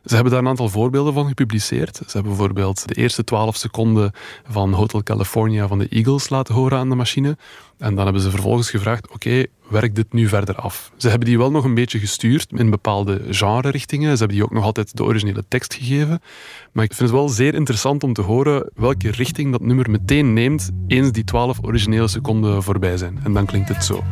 Ze 0.08 0.14
hebben 0.14 0.32
daar 0.32 0.42
een 0.42 0.48
aantal 0.48 0.70
voorbeelden 0.70 1.14
van 1.14 1.28
gepubliceerd. 1.28 1.96
Ze 1.96 2.04
hebben 2.12 2.32
bijvoorbeeld 2.32 2.88
de 2.88 2.94
eerste 2.94 3.24
12 3.24 3.56
seconden 3.56 4.12
van 4.50 4.74
Hotel 4.74 5.04
California 5.04 5.68
van 5.68 5.78
de 5.78 5.88
Eagles 5.88 6.30
laten 6.30 6.54
horen 6.54 6.78
aan 6.78 6.90
de 6.90 6.96
machine. 6.96 7.38
En 7.78 7.96
dan 7.96 8.04
hebben 8.04 8.22
ze 8.22 8.30
vervolgens 8.30 8.70
gevraagd: 8.70 9.12
oké, 9.12 9.46
werk 9.70 9.96
dit 9.96 10.14
nu 10.14 10.28
verder 10.28 10.56
af? 10.56 10.92
Ze 10.98 11.10
hebben 11.10 11.28
die 11.28 11.38
wel 11.38 11.52
nog 11.52 11.64
een 11.64 11.74
beetje 11.74 12.00
gestuurd 12.00 12.52
in 12.52 12.70
bepaalde 12.70 13.22
genre-richtingen. 13.30 14.12
Ze 14.12 14.18
hebben 14.18 14.36
die 14.36 14.46
ook 14.46 14.52
nog 14.52 14.64
altijd 14.64 14.98
de 14.98 15.04
originele 15.04 15.44
tekst 15.48 15.74
gegeven. 15.74 16.22
Maar 16.72 16.84
ik 16.84 16.94
vind 16.94 17.10
het 17.10 17.20
wel 17.20 17.30
zeer 17.30 17.54
interessant 17.54 18.04
om 18.04 18.14
te 18.14 18.22
horen 18.22 18.70
welke 18.76 19.12
richting 19.12 19.52
dat 19.52 19.62
nummer 19.62 19.90
meteen 19.90 20.34
neemt 20.34 20.70
eens 20.88 21.12
die 21.12 21.24
12 21.24 21.58
originele 21.62 22.08
seconden 22.08 22.64
voorbij 22.64 22.98
zijn. 22.98 23.20
En 23.24 23.34
dan 23.34 23.46
klinkt 23.46 23.70
het 23.70 23.86
zo. 23.86 24.04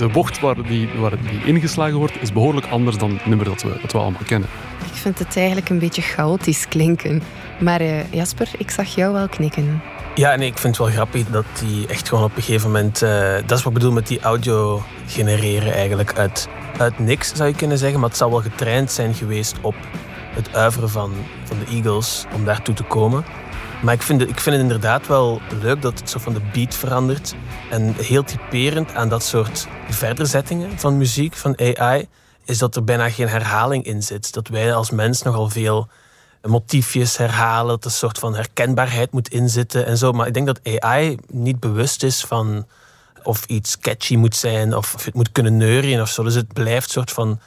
De 0.00 0.08
bocht 0.08 0.40
waar 0.40 0.62
die, 0.62 0.88
waar 0.98 1.10
die 1.30 1.44
ingeslagen 1.44 1.96
wordt, 1.96 2.22
is 2.22 2.32
behoorlijk 2.32 2.66
anders 2.66 2.96
dan 2.98 3.10
het 3.10 3.26
nummer 3.26 3.46
dat 3.46 3.62
we, 3.62 3.78
dat 3.82 3.92
we 3.92 3.98
allemaal 3.98 4.22
kennen. 4.26 4.48
Ik 4.92 4.96
vind 4.96 5.18
het 5.18 5.36
eigenlijk 5.36 5.68
een 5.68 5.78
beetje 5.78 6.02
chaotisch 6.02 6.68
klinken. 6.68 7.22
Maar 7.60 7.82
uh, 7.82 8.12
Jasper, 8.12 8.48
ik 8.58 8.70
zag 8.70 8.94
jou 8.94 9.12
wel 9.12 9.28
knikken. 9.28 9.82
Ja, 10.14 10.34
nee, 10.34 10.48
ik 10.48 10.58
vind 10.58 10.76
het 10.76 10.86
wel 10.86 10.94
grappig 10.94 11.26
dat 11.26 11.44
die 11.64 11.86
echt 11.86 12.08
gewoon 12.08 12.24
op 12.24 12.36
een 12.36 12.42
gegeven 12.42 12.70
moment... 12.70 13.02
Uh, 13.02 13.34
dat 13.46 13.58
is 13.58 13.64
wat 13.64 13.72
ik 13.72 13.78
bedoel 13.78 13.92
met 13.92 14.06
die 14.06 14.20
audio 14.20 14.82
genereren 15.06 15.72
eigenlijk 15.72 16.18
uit, 16.18 16.48
uit 16.78 16.98
niks, 16.98 17.34
zou 17.34 17.48
je 17.48 17.54
kunnen 17.54 17.78
zeggen. 17.78 18.00
Maar 18.00 18.08
het 18.08 18.18
zal 18.18 18.30
wel 18.30 18.40
getraind 18.40 18.92
zijn 18.92 19.14
geweest 19.14 19.56
op 19.60 19.74
het 20.30 20.54
uiveren 20.54 20.90
van, 20.90 21.12
van 21.44 21.58
de 21.58 21.64
Eagles 21.64 22.24
om 22.34 22.44
daartoe 22.44 22.74
te 22.74 22.82
komen. 22.82 23.24
Maar 23.82 23.94
ik 23.94 24.02
vind, 24.02 24.20
het, 24.20 24.30
ik 24.30 24.40
vind 24.40 24.54
het 24.54 24.64
inderdaad 24.64 25.06
wel 25.06 25.40
leuk 25.60 25.82
dat 25.82 25.98
het 25.98 26.10
zo 26.10 26.18
van 26.18 26.32
de 26.32 26.40
beat 26.52 26.74
verandert. 26.74 27.34
En 27.70 27.94
heel 27.94 28.24
typerend 28.24 28.94
aan 28.94 29.08
dat 29.08 29.22
soort 29.22 29.66
verderzettingen 29.88 30.78
van 30.78 30.96
muziek, 30.96 31.34
van 31.34 31.58
AI, 31.58 32.08
is 32.44 32.58
dat 32.58 32.76
er 32.76 32.84
bijna 32.84 33.10
geen 33.10 33.28
herhaling 33.28 33.84
in 33.84 34.02
zit. 34.02 34.32
Dat 34.32 34.48
wij 34.48 34.74
als 34.74 34.90
mens 34.90 35.22
nogal 35.22 35.48
veel 35.48 35.88
motiefjes 36.42 37.16
herhalen, 37.16 37.68
dat 37.68 37.84
er 37.84 37.90
een 37.90 37.96
soort 37.96 38.18
van 38.18 38.34
herkenbaarheid 38.34 39.12
moet 39.12 39.28
inzitten 39.28 39.86
en 39.86 39.98
zo. 39.98 40.12
Maar 40.12 40.26
ik 40.26 40.34
denk 40.34 40.46
dat 40.46 40.80
AI 40.80 41.18
niet 41.26 41.60
bewust 41.60 42.02
is 42.02 42.24
van 42.24 42.66
of 43.22 43.44
iets 43.44 43.78
catchy 43.78 44.16
moet 44.16 44.36
zijn 44.36 44.76
of 44.76 45.04
het 45.04 45.14
moet 45.14 45.32
kunnen 45.32 45.56
neurien 45.56 46.00
of 46.00 46.08
zo. 46.08 46.22
Dus 46.22 46.34
het 46.34 46.52
blijft 46.52 46.86
een 46.86 46.92
soort 46.92 47.10
van 47.10 47.40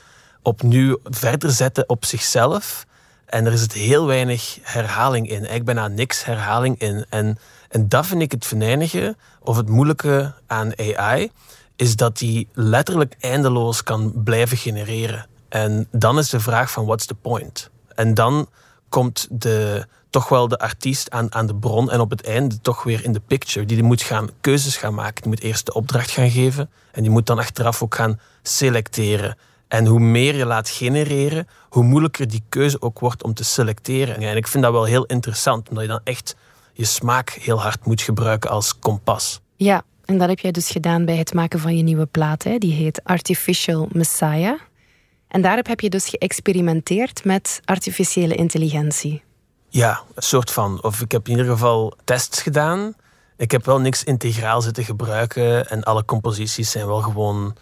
opnieuw 0.44 0.98
verder 1.04 1.52
zetten 1.52 1.90
op 1.90 2.06
zichzelf. 2.06 2.86
En 3.26 3.46
er 3.46 3.54
is 3.54 3.62
het 3.62 3.74
heel 3.74 4.06
weinig 4.06 4.60
herhaling 4.62 5.30
in. 5.30 5.54
Ik 5.54 5.66
ben 5.66 5.80
aan 5.80 5.94
niks 5.94 6.26
herhaling 6.26 6.80
in. 6.80 7.06
En, 7.10 7.38
en 7.70 7.90
dat 7.90 8.06
vind 8.06 8.22
ik 8.22 8.32
het 8.32 8.46
venijnige 8.46 9.16
of 9.40 9.58
het 9.58 9.70
moeilijke 9.70 10.34
aan 10.48 10.72
AI, 10.80 11.32
is 11.76 11.96
dat 11.96 12.18
die 12.18 12.48
letterlijk 12.54 13.16
eindeloos 13.20 13.84
kan 13.84 14.12
blijven 14.24 14.58
genereren. 14.58 15.26
En 15.50 15.88
dan 15.92 16.18
is 16.18 16.30
de 16.30 16.40
vraag 16.40 16.72
van 16.72 16.86
what's 16.86 17.06
the 17.06 17.16
point? 17.16 17.70
En 17.96 18.14
dan 18.14 18.50
komt 18.90 19.28
de, 19.30 19.88
toch 20.10 20.30
wel 20.30 20.48
de 20.48 20.58
artiest 20.58 21.12
aan, 21.12 21.34
aan 21.34 21.46
de 21.46 21.56
bron 21.56 21.92
en 21.92 22.00
op 22.00 22.10
het 22.10 22.26
einde 22.28 22.62
toch 22.62 22.84
weer 22.84 23.04
in 23.04 23.14
de 23.14 23.22
picture. 23.28 23.66
Die 23.66 23.84
moet 23.84 24.02
gaan 24.02 24.30
keuzes 24.42 24.78
gaan 24.78 24.94
maken. 24.94 25.22
Die 25.22 25.32
moet 25.32 25.42
eerst 25.42 25.66
de 25.66 25.74
opdracht 25.74 26.12
gaan 26.12 26.30
geven 26.30 26.70
en 26.92 27.02
die 27.02 27.12
moet 27.12 27.26
dan 27.26 27.40
achteraf 27.40 27.84
ook 27.84 27.96
gaan 27.96 28.20
selecteren. 28.44 29.38
En 29.74 29.86
hoe 29.86 30.00
meer 30.00 30.36
je 30.36 30.46
laat 30.46 30.70
genereren, 30.70 31.48
hoe 31.70 31.84
moeilijker 31.84 32.28
die 32.28 32.44
keuze 32.50 32.82
ook 32.82 33.00
wordt 33.00 33.24
om 33.24 33.34
te 33.34 33.44
selecteren. 33.44 34.16
En 34.16 34.36
ik 34.36 34.48
vind 34.48 34.64
dat 34.64 34.72
wel 34.72 34.84
heel 34.84 35.06
interessant, 35.06 35.70
omdat 35.70 35.84
je 35.84 35.90
dan 35.90 36.00
echt 36.04 36.36
je 36.74 36.86
smaak 36.86 37.30
heel 37.30 37.62
hard 37.62 37.86
moet 37.86 38.02
gebruiken 38.02 38.50
als 38.50 38.80
kompas. 38.80 39.42
Ja, 39.56 39.84
en 40.06 40.18
dat 40.18 40.30
heb 40.30 40.40
jij 40.40 40.52
dus 40.52 40.70
gedaan 40.70 41.06
bij 41.06 41.16
het 41.16 41.34
maken 41.34 41.60
van 41.60 41.78
je 41.78 41.84
nieuwe 41.84 42.06
plaat. 42.06 42.44
Hè? 42.44 42.58
Die 42.58 42.74
heet 42.74 43.04
Artificial 43.04 43.88
Messiah. 43.92 44.60
En 45.28 45.42
daarop 45.42 45.68
heb 45.68 45.80
je 45.80 45.90
dus 45.90 46.10
geëxperimenteerd 46.10 47.26
met 47.26 47.62
artificiële 47.66 48.36
intelligentie. 48.36 49.24
Ja, 49.70 50.02
een 50.16 50.24
soort 50.24 50.52
van. 50.52 50.84
Of 50.84 51.02
ik 51.02 51.12
heb 51.12 51.26
in 51.26 51.32
ieder 51.32 51.52
geval 51.52 51.94
tests 52.04 52.42
gedaan. 52.42 52.96
Ik 53.38 53.52
heb 53.52 53.66
wel 53.66 53.80
niks 53.80 54.04
integraal 54.04 54.62
zitten 54.62 54.84
gebruiken 54.84 55.70
en 55.70 55.84
alle 55.84 56.06
composities 56.06 56.72
zijn 56.72 56.88
wel 56.88 57.02
gewoon 57.02 57.56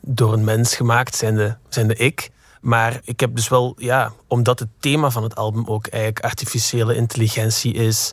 door 0.00 0.32
een 0.32 0.44
mens 0.44 0.76
gemaakt, 0.76 1.14
zijn 1.16 1.34
de, 1.34 1.54
zijn 1.68 1.88
de 1.88 1.94
ik. 1.94 2.30
Maar 2.60 3.00
ik 3.04 3.20
heb 3.20 3.36
dus 3.36 3.48
wel, 3.48 3.74
ja, 3.76 4.12
omdat 4.26 4.58
het 4.58 4.68
thema 4.78 5.10
van 5.10 5.22
het 5.22 5.36
album 5.36 5.66
ook 5.66 5.86
eigenlijk 5.86 6.24
artificiële 6.24 6.94
intelligentie 6.94 7.74
is. 7.74 8.12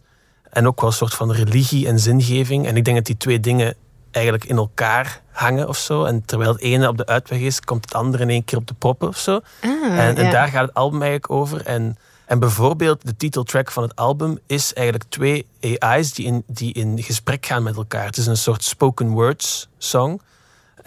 En 0.50 0.68
ook 0.68 0.82
wel 0.82 0.90
een 0.90 0.96
soort 0.96 1.14
van 1.14 1.32
religie 1.32 1.88
en 1.88 2.00
zingeving. 2.00 2.68
En 2.68 2.78
ik 2.78 2.86
denk 2.86 2.98
dat 2.98 3.06
die 3.06 3.18
twee 3.18 3.40
dingen 3.40 3.76
eigenlijk 4.12 4.46
in 4.46 4.58
elkaar 4.58 5.22
hangen 5.32 5.68
of 5.68 5.78
zo. 5.78 6.04
En 6.04 6.26
terwijl 6.26 6.52
het 6.52 6.62
ene 6.62 6.88
op 6.88 6.98
de 6.98 7.06
uitweg 7.06 7.40
is, 7.40 7.60
komt 7.60 7.86
het 7.86 7.94
andere 7.94 8.24
in 8.24 8.30
één 8.30 8.44
keer 8.44 8.58
op 8.58 8.68
de 8.68 8.74
proppen 8.74 9.08
of 9.08 9.18
zo. 9.18 9.40
Ah, 9.62 10.00
en, 10.00 10.16
en 10.16 10.32
daar 10.32 10.48
gaat 10.48 10.68
het 10.68 10.74
album 10.74 11.02
eigenlijk 11.02 11.32
over. 11.32 11.66
En, 11.66 11.98
en 12.26 12.40
bijvoorbeeld 12.40 13.06
de 13.06 13.16
titeltrack 13.16 13.72
van 13.72 13.84
het 13.84 13.96
album 13.96 14.40
is 14.46 14.74
eigenlijk 14.74 15.10
twee 15.10 15.48
AI's 15.80 16.14
die 16.14 16.26
in, 16.26 16.44
die 16.48 16.74
in 16.74 17.04
gesprek 17.04 17.46
gaan 17.46 17.64
met 17.64 17.76
elkaar. 17.76 18.06
Het 18.06 18.18
is 18.18 18.28
een 18.28 18.38
soort 18.38 18.64
spoken 18.64 19.10
words 19.10 19.68
song. 19.78 20.22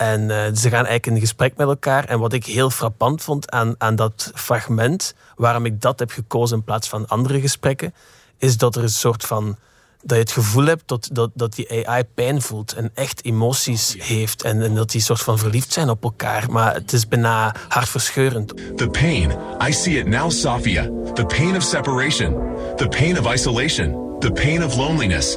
En 0.00 0.20
uh, 0.20 0.28
ze 0.54 0.68
gaan 0.68 0.86
eigenlijk 0.86 1.06
in 1.06 1.20
gesprek 1.20 1.56
met 1.56 1.66
elkaar. 1.66 2.04
En 2.04 2.18
wat 2.18 2.32
ik 2.32 2.46
heel 2.46 2.70
frappant 2.70 3.22
vond 3.22 3.50
aan, 3.50 3.74
aan 3.78 3.96
dat 3.96 4.30
fragment, 4.34 5.14
waarom 5.36 5.64
ik 5.64 5.80
dat 5.80 5.98
heb 5.98 6.10
gekozen 6.10 6.56
in 6.56 6.64
plaats 6.64 6.88
van 6.88 7.06
andere 7.06 7.40
gesprekken, 7.40 7.94
is 8.38 8.56
dat 8.56 8.76
er 8.76 8.82
een 8.82 8.88
soort 8.88 9.24
van 9.24 9.56
dat 10.02 10.16
je 10.16 10.22
het 10.22 10.32
gevoel 10.32 10.64
hebt 10.64 10.82
dat, 10.86 11.08
dat, 11.12 11.30
dat 11.34 11.54
die 11.54 11.88
AI 11.88 12.04
pijn 12.04 12.42
voelt 12.42 12.72
en 12.72 12.90
echt 12.94 13.24
emoties 13.24 13.96
heeft 13.98 14.42
en, 14.42 14.62
en 14.62 14.74
dat 14.74 14.90
die 14.90 15.00
soort 15.00 15.20
van 15.20 15.38
verliefd 15.38 15.72
zijn 15.72 15.90
op 15.90 16.02
elkaar. 16.02 16.50
Maar 16.50 16.74
het 16.74 16.92
is 16.92 17.08
bijna 17.08 17.54
hartverscheurend. 17.68 18.76
The 18.76 18.88
pain. 18.88 19.30
I 19.68 19.72
see 19.72 19.98
it 19.98 20.06
now, 20.06 20.30
Safia. 20.30 20.82
The 21.14 21.24
pain 21.26 21.56
of 21.56 21.62
separation. 21.62 22.32
The 22.76 22.88
pain 22.88 23.18
of 23.18 23.34
isolation. 23.34 24.18
The 24.18 24.32
pain 24.32 24.64
of 24.64 24.76
loneliness. 24.76 25.36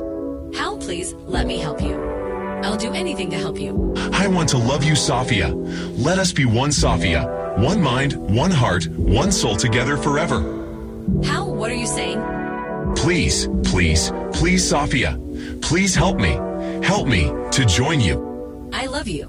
How, 0.52 0.78
please, 0.78 1.16
let 1.28 1.46
me 1.46 1.60
help 1.60 1.80
you. 1.80 2.23
I'll 2.64 2.78
do 2.78 2.94
anything 2.94 3.30
to 3.32 3.38
help 3.38 3.60
you. 3.60 3.94
I 4.14 4.28
want 4.28 4.50
to 4.50 4.58
love 4.58 4.84
you, 4.84 4.94
Safia. 4.94 5.54
Let 5.98 6.18
us 6.18 6.32
be 6.32 6.46
one, 6.46 6.72
Safia. 6.72 7.58
One 7.58 7.82
mind, 7.82 8.16
one 8.16 8.52
heart, 8.52 8.88
one 8.88 9.32
soul 9.32 9.56
together 9.56 9.98
forever. 9.98 10.42
How? 11.24 11.46
What 11.46 11.70
are 11.72 11.76
you 11.76 11.88
saying? 11.88 12.20
Please, 12.96 13.48
please, 13.64 14.12
please, 14.32 14.72
Safia. 14.72 15.18
Please 15.62 15.96
help 15.96 16.20
me. 16.20 16.40
Help 16.82 17.08
me 17.08 17.32
to 17.52 17.66
join 17.66 18.00
you. 18.00 18.70
I 18.74 18.88
love 18.88 19.08
you. 19.08 19.28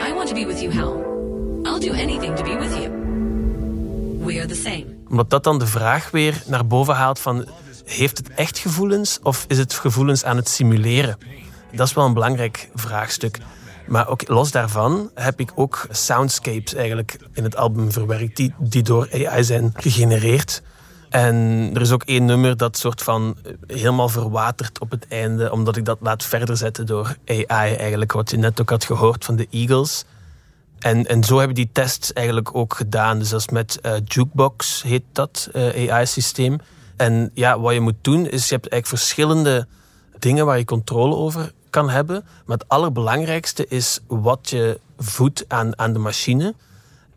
I 0.00 0.12
want 0.12 0.28
to 0.28 0.34
be 0.34 0.46
with 0.46 0.62
you, 0.62 0.70
Hal. 0.70 1.02
I'll 1.66 1.80
do 1.80 1.92
anything 1.92 2.34
to 2.36 2.42
be 2.42 2.56
with 2.56 2.76
you. 2.76 2.90
We 4.24 4.38
are 4.38 4.46
the 4.46 4.54
same. 4.54 4.84
Omdat 5.08 5.30
dat 5.30 5.44
dan 5.44 5.58
de 5.58 5.66
vraag 5.66 6.10
weer 6.10 6.42
naar 6.46 6.66
boven 6.66 6.94
haalt 6.94 7.18
van... 7.18 7.44
Heeft 7.84 8.18
het 8.18 8.30
echt 8.34 8.58
gevoelens 8.58 9.18
of 9.22 9.44
is 9.48 9.58
het 9.58 9.74
gevoelens 9.74 10.24
aan 10.24 10.36
het 10.36 10.48
simuleren? 10.48 11.18
Dat 11.76 11.86
is 11.86 11.94
wel 11.94 12.04
een 12.04 12.14
belangrijk 12.14 12.70
vraagstuk. 12.74 13.38
Maar 13.86 14.08
ook 14.08 14.28
los 14.28 14.50
daarvan 14.50 15.10
heb 15.14 15.40
ik 15.40 15.52
ook 15.54 15.86
soundscapes 15.90 16.74
eigenlijk 16.74 17.18
in 17.32 17.44
het 17.44 17.56
album 17.56 17.92
verwerkt 17.92 18.36
die, 18.36 18.54
die 18.58 18.82
door 18.82 19.08
AI 19.12 19.44
zijn 19.44 19.72
gegenereerd. 19.76 20.62
En 21.08 21.70
er 21.74 21.80
is 21.80 21.92
ook 21.92 22.02
één 22.02 22.24
nummer 22.24 22.56
dat 22.56 22.76
soort 22.76 23.02
van 23.02 23.36
helemaal 23.66 24.08
verwatert 24.08 24.80
op 24.80 24.90
het 24.90 25.06
einde, 25.08 25.52
omdat 25.52 25.76
ik 25.76 25.84
dat 25.84 25.98
laat 26.00 26.24
verder 26.24 26.56
zetten 26.56 26.86
door 26.86 27.16
AI 27.26 27.74
eigenlijk, 27.74 28.12
wat 28.12 28.30
je 28.30 28.36
net 28.36 28.60
ook 28.60 28.70
had 28.70 28.84
gehoord 28.84 29.24
van 29.24 29.36
de 29.36 29.46
Eagles. 29.50 30.04
En, 30.78 31.06
en 31.06 31.24
zo 31.24 31.38
hebben 31.38 31.54
die 31.54 31.70
tests 31.72 32.12
eigenlijk 32.12 32.54
ook 32.54 32.74
gedaan. 32.74 33.18
Dus 33.18 33.28
dat 33.28 33.40
is 33.40 33.48
met 33.48 33.80
eh, 33.80 33.92
Jukebox, 34.04 34.82
heet 34.82 35.04
dat, 35.12 35.48
eh, 35.52 35.92
AI-systeem. 35.92 36.58
En 36.96 37.30
ja, 37.34 37.60
wat 37.60 37.74
je 37.74 37.80
moet 37.80 37.94
doen, 38.00 38.26
is 38.26 38.48
je 38.48 38.54
hebt 38.54 38.68
eigenlijk 38.68 38.86
verschillende 38.86 39.66
dingen 40.18 40.46
waar 40.46 40.58
je 40.58 40.64
controle 40.64 41.14
over 41.14 41.52
kan 41.74 41.90
hebben. 41.90 42.24
Maar 42.46 42.56
het 42.56 42.68
allerbelangrijkste 42.68 43.66
is 43.68 44.00
wat 44.06 44.50
je 44.50 44.80
voedt 44.98 45.44
aan, 45.48 45.78
aan 45.78 45.92
de 45.92 45.98
machine. 45.98 46.54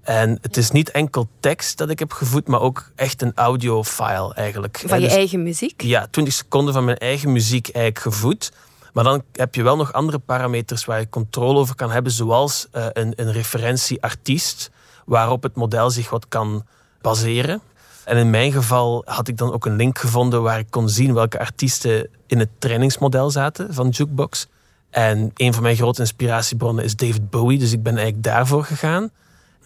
En 0.02 0.38
het 0.42 0.58
is 0.58 0.72
niet 0.72 0.92
enkel 0.92 1.28
tekst 1.40 1.78
dat 1.78 1.90
ik 1.90 2.00
heb 2.00 2.12
gevoed, 2.12 2.48
maar 2.48 2.62
ook 2.62 2.92
echt 2.96 3.22
een 3.22 3.32
audiofile 3.36 4.34
eigenlijk. 4.34 4.84
Van 4.86 5.00
je 5.00 5.06
Dus- 5.08 5.16
eigen 5.16 5.44
muziek? 5.44 5.82
ja, 5.82 6.08
20 6.12 6.34
seconden 6.34 6.74
van 6.74 6.86
mijn 6.86 6.98
eigen 6.98 7.32
muziek 7.32 7.70
eigenlijk 7.70 8.16
gevoed. 8.16 8.52
Maar 8.94 9.04
dan 9.04 9.24
heb 9.34 9.56
je 9.56 9.64
wel 9.64 9.76
nog 9.76 9.94
andere 9.94 10.20
parameters 10.20 10.86
waar 10.86 11.00
je 11.00 11.10
controle 11.10 11.60
over 11.60 11.76
kan 11.76 11.92
hebben, 11.92 12.12
zoals 12.12 12.68
eh, 12.72 12.86
een, 12.94 13.14
een 13.16 13.32
referentie-artiest, 13.32 14.70
waarop 15.06 15.44
het 15.44 15.56
model 15.56 15.90
zich 15.92 16.10
wat 16.10 16.28
kan 16.28 16.66
baseren. 17.02 17.62
En 18.08 18.18
in 18.18 18.30
mijn 18.30 18.52
geval 18.52 19.02
had 19.06 19.28
ik 19.28 19.38
dan 19.38 19.54
ook 19.54 19.66
een 19.66 19.76
link 19.76 19.98
gevonden 19.98 20.42
waar 20.42 20.60
ik 20.60 20.68
kon 20.70 20.90
zien 20.90 21.14
welke 21.14 21.40
artiesten 21.40 22.10
in 22.28 22.40
het 22.40 22.50
trainingsmodel 22.58 23.30
zaten 23.30 23.74
van 23.74 23.90
Jukebox. 23.90 24.48
En 24.90 25.32
een 25.36 25.54
van 25.54 25.64
mijn 25.64 25.76
grote 25.76 26.02
inspiratiebronnen 26.02 26.84
is 26.84 26.96
David 26.96 27.30
Bowie, 27.30 27.60
dus 27.60 27.72
ik 27.72 27.84
ben 27.84 27.96
eigenlijk 27.96 28.24
daarvoor 28.24 28.64
gegaan. 28.64 29.10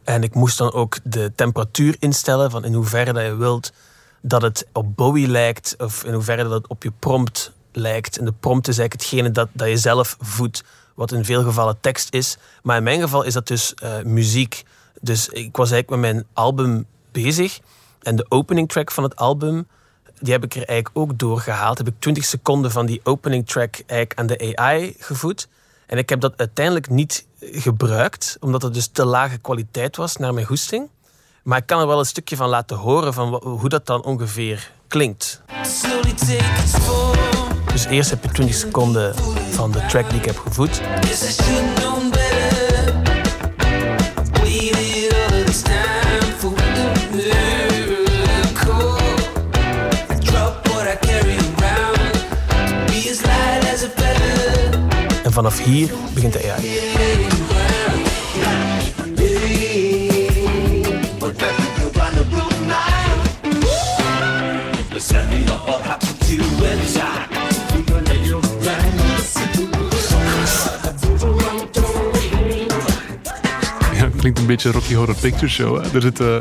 En 0.03 0.23
ik 0.23 0.33
moest 0.33 0.57
dan 0.57 0.73
ook 0.73 0.97
de 1.03 1.31
temperatuur 1.35 1.95
instellen 1.99 2.51
van 2.51 2.65
in 2.65 2.73
hoeverre 2.73 3.13
dat 3.13 3.23
je 3.23 3.35
wilt 3.35 3.71
dat 4.21 4.41
het 4.41 4.67
op 4.73 4.95
Bowie 4.95 5.27
lijkt 5.27 5.75
of 5.77 6.03
in 6.03 6.13
hoeverre 6.13 6.43
dat 6.43 6.51
het 6.51 6.67
op 6.67 6.83
je 6.83 6.91
prompt 6.99 7.51
lijkt. 7.71 8.17
En 8.17 8.25
de 8.25 8.33
prompt 8.39 8.67
is 8.67 8.77
eigenlijk 8.77 9.09
hetgene 9.09 9.31
dat, 9.31 9.47
dat 9.51 9.67
je 9.67 9.77
zelf 9.77 10.17
voedt, 10.19 10.63
wat 10.95 11.11
in 11.11 11.25
veel 11.25 11.43
gevallen 11.43 11.77
tekst 11.81 12.13
is. 12.13 12.37
Maar 12.63 12.77
in 12.77 12.83
mijn 12.83 13.01
geval 13.01 13.23
is 13.23 13.33
dat 13.33 13.47
dus 13.47 13.73
eh, 13.73 14.01
muziek. 14.03 14.63
Dus 15.01 15.27
ik 15.27 15.57
was 15.57 15.71
eigenlijk 15.71 16.01
met 16.01 16.11
mijn 16.11 16.25
album 16.33 16.85
bezig 17.11 17.59
en 18.01 18.15
de 18.15 18.25
opening 18.29 18.69
track 18.69 18.91
van 18.91 19.03
het 19.03 19.15
album, 19.15 19.67
die 20.19 20.33
heb 20.33 20.43
ik 20.43 20.55
er 20.55 20.67
eigenlijk 20.67 20.97
ook 20.97 21.19
doorgehaald. 21.19 21.77
Heb 21.77 21.87
ik 21.87 21.93
20 21.99 22.25
seconden 22.25 22.71
van 22.71 22.85
die 22.85 23.01
opening 23.03 23.47
track 23.47 23.75
eigenlijk 23.87 24.19
aan 24.19 24.27
de 24.27 24.55
AI 24.55 24.95
gevoed. 24.99 25.47
En 25.85 25.97
ik 25.97 26.09
heb 26.09 26.19
dat 26.19 26.33
uiteindelijk 26.35 26.89
niet 26.89 27.25
gebruikt, 27.39 28.37
omdat 28.39 28.61
het 28.61 28.73
dus 28.73 28.87
te 28.87 29.05
lage 29.05 29.37
kwaliteit 29.37 29.95
was 29.95 30.17
naar 30.17 30.33
mijn 30.33 30.45
goesting. 30.45 30.89
Maar 31.43 31.57
ik 31.57 31.65
kan 31.65 31.79
er 31.79 31.87
wel 31.87 31.99
een 31.99 32.05
stukje 32.05 32.35
van 32.35 32.49
laten 32.49 32.77
horen 32.77 33.13
van 33.13 33.41
hoe 33.43 33.69
dat 33.69 33.85
dan 33.85 34.03
ongeveer 34.03 34.71
klinkt. 34.87 35.41
Dus 37.71 37.85
eerst 37.85 38.09
heb 38.09 38.23
je 38.23 38.29
20 38.29 38.55
seconden 38.55 39.15
van 39.51 39.71
de 39.71 39.85
track 39.85 40.09
die 40.09 40.19
ik 40.19 40.25
heb 40.25 40.37
gevoed. 40.37 40.81
En 55.31 55.37
vanaf 55.37 55.63
hier 55.63 55.89
begint 56.13 56.33
de 56.33 56.51
AI. 56.51 57.81
Ja, 73.93 74.09
klinkt 74.17 74.39
een 74.39 74.45
beetje 74.45 74.71
Rocky 74.71 74.93
Horror 74.93 75.15
Picture 75.15 75.47
Show. 75.47 75.83
Hè. 75.83 75.93
Er 75.95 76.01
zit, 76.01 76.19
eh, 76.19 76.37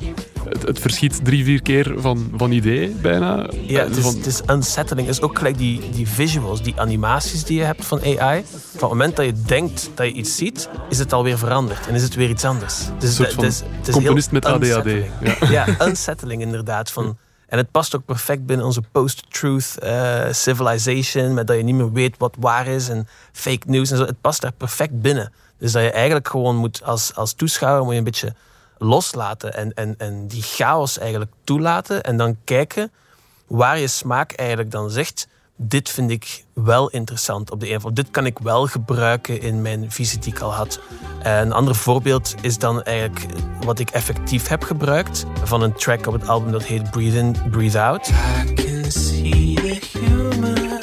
het, 0.49 0.63
het 0.63 0.79
verschiet 0.79 1.21
drie, 1.25 1.45
vier 1.45 1.63
keer 1.63 1.95
van, 1.97 2.31
van 2.37 2.53
idee, 2.53 2.89
bijna. 2.89 3.47
Ja, 3.67 3.81
Eh, 3.81 3.89
het 3.89 3.97
is, 3.97 4.03
van- 4.03 4.15
het 4.17 4.27
is 4.27 4.41
unsettling. 4.51 5.07
Het 5.07 5.17
is 5.17 5.23
ook 5.23 5.39
gelijk 5.39 5.59
die, 5.59 5.81
die 5.95 6.09
visuals, 6.09 6.63
die 6.63 6.75
animaties 6.77 7.45
die 7.45 7.59
je 7.59 7.65
hebt 7.65 7.85
van 7.85 8.01
AI. 8.19 8.45
Van 8.81 8.89
het 8.89 8.99
moment 8.99 9.17
dat 9.17 9.25
je 9.27 9.43
denkt 9.43 9.91
dat 9.95 10.07
je 10.07 10.13
iets 10.13 10.37
ziet, 10.37 10.69
is 10.89 10.99
het 10.99 11.13
alweer 11.13 11.39
veranderd 11.39 11.87
en 11.87 11.95
is 11.95 12.03
het 12.03 12.15
weer 12.15 12.29
iets 12.29 12.45
anders. 12.45 12.85
Dus 12.99 13.19
het 13.19 13.43
is- 13.43 13.61
het 13.79 13.89
is 13.89 13.95
componist 13.95 14.31
met 14.31 14.45
ADHD. 14.45 15.05
Ja. 15.21 15.49
Ja, 15.49 15.67
unsettling 15.87 16.43
inderdaad. 16.43 16.91
Van, 16.91 17.19
en 17.49 17.59
het 17.59 17.71
past 17.71 17.97
ook 17.97 18.05
perfect 18.05 18.47
binnen 18.47 18.67
onze 18.67 18.83
post-truth 18.93 19.79
eh, 19.79 20.25
civilization, 20.31 21.35
met 21.35 21.47
dat 21.47 21.57
je 21.57 21.63
niet 21.63 21.75
meer 21.75 21.93
weet 21.93 22.15
wat 22.19 22.35
waar 22.39 22.67
is 22.67 22.89
en 22.89 23.09
fake 23.33 23.67
news 23.71 23.91
en 23.91 23.97
zo. 23.97 24.05
Het 24.05 24.21
past 24.21 24.41
daar 24.41 24.53
perfect 24.53 25.01
binnen. 25.01 25.33
Dus 25.59 25.73
dat 25.73 25.83
je 25.83 25.91
eigenlijk 25.91 26.29
gewoon 26.29 26.57
moet, 26.57 26.83
als, 26.85 27.15
als 27.15 27.33
toeschouwer, 27.33 27.83
moet 27.83 27.93
je 27.93 27.99
een 27.99 28.05
beetje 28.05 28.35
loslaten 28.79 29.55
en, 29.55 29.75
en, 29.75 29.95
en 29.99 30.27
die 30.27 30.43
chaos 30.43 30.99
eigenlijk 30.99 31.31
toelaten 31.45 32.03
en 32.03 32.17
dan 32.17 32.37
kijken 32.45 32.91
waar 33.47 33.79
je 33.79 33.89
smaak 33.89 34.33
eigenlijk 34.33 34.71
dan 34.71 34.91
zegt, 34.91 35.27
dit 35.63 35.89
vind 35.89 36.11
ik 36.11 36.45
wel 36.55 36.89
interessant 36.89 37.51
op 37.51 37.61
de 37.61 37.71
een 37.71 37.85
of 37.85 37.93
dit 37.93 38.11
kan 38.11 38.27
ik 38.27 38.39
wel 38.39 38.67
gebruiken 38.67 39.41
in 39.41 39.63
mijn 39.63 39.91
visie 39.91 40.19
die 40.19 40.33
ik 40.33 40.41
al 40.41 40.55
had. 40.55 40.81
En 41.23 41.47
een 41.47 41.53
ander 41.53 41.75
voorbeeld 41.75 42.35
is 42.41 42.59
dan 42.59 42.83
eigenlijk 42.83 43.27
wat 43.65 43.79
ik 43.79 43.91
effectief 43.91 44.49
heb 44.49 44.63
gebruikt 44.63 45.27
van 45.45 45.63
een 45.63 45.73
track 45.73 46.07
op 46.07 46.13
het 46.13 46.29
album 46.29 46.53
dat 46.53 46.65
heet 46.65 46.91
Breathe 46.91 47.19
In, 47.19 47.37
Breathe 47.51 47.81
Out. 47.81 48.09
I 48.09 48.55
can 48.55 48.91
see 48.91 49.55
the 49.55 49.99
humor. 49.99 50.79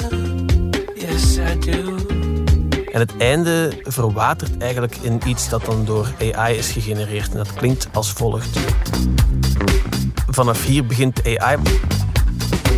Yes, 0.94 1.36
I 1.36 1.58
do. 1.58 1.96
En 2.92 3.00
het 3.00 3.16
einde 3.16 3.80
verwatert 3.82 4.58
eigenlijk 4.58 4.96
in 4.96 5.20
iets 5.26 5.48
dat 5.48 5.64
dan 5.64 5.84
door 5.84 6.12
AI 6.34 6.56
is 6.56 6.70
gegenereerd. 6.70 7.30
En 7.30 7.36
dat 7.36 7.54
klinkt 7.54 7.88
als 7.92 8.12
volgt. 8.12 8.58
Vanaf 10.30 10.64
hier 10.64 10.86
begint 10.86 11.38
AI. 11.38 11.56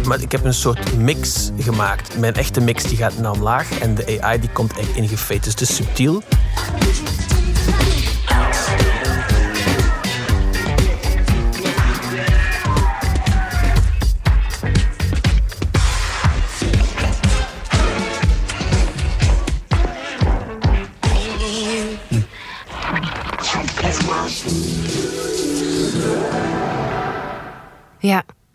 Maar 0.07 0.21
ik 0.21 0.33
heb 0.33 0.45
een 0.45 0.55
soort 0.55 0.97
mix 0.97 1.51
gemaakt. 1.59 2.19
Mijn 2.19 2.35
echte 2.35 2.61
mix 2.61 2.83
die 2.83 2.97
gaat 2.97 3.19
naar 3.19 3.33
omlaag 3.33 3.79
en 3.79 3.95
de 3.95 4.19
AI 4.21 4.41
die 4.41 4.51
komt 4.51 4.79
echt 4.79 4.97
ingefeed. 4.97 5.45
Dus 5.45 5.53
het 5.53 5.61
is 5.61 5.75
subtiel. 5.75 6.23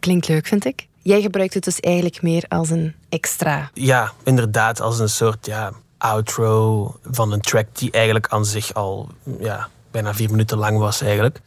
Klinkt 0.06 0.28
leuk, 0.28 0.48
vind 0.48 0.66
ik. 0.66 0.88
Jij 1.02 1.22
gebruikt 1.22 1.54
het 1.54 1.64
dus 1.64 1.80
eigenlijk 1.80 2.22
meer 2.22 2.44
als 2.48 2.70
een 2.70 2.96
extra. 3.10 3.70
Ja, 3.74 4.12
inderdaad, 4.24 4.82
als 4.82 5.00
een 5.00 5.10
soort 5.10 5.46
ja, 5.46 5.72
outro 5.98 6.96
van 7.12 7.32
een 7.32 7.42
track 7.42 7.68
die 7.74 7.92
eigenlijk 7.92 8.28
aan 8.28 8.46
zich 8.46 8.74
al 8.74 9.10
ja, 9.40 9.70
bijna 9.92 10.14
vier 10.14 10.30
minuten 10.30 10.58
lang 10.58 10.78
was 10.78 11.02
eigenlijk. 11.02 11.42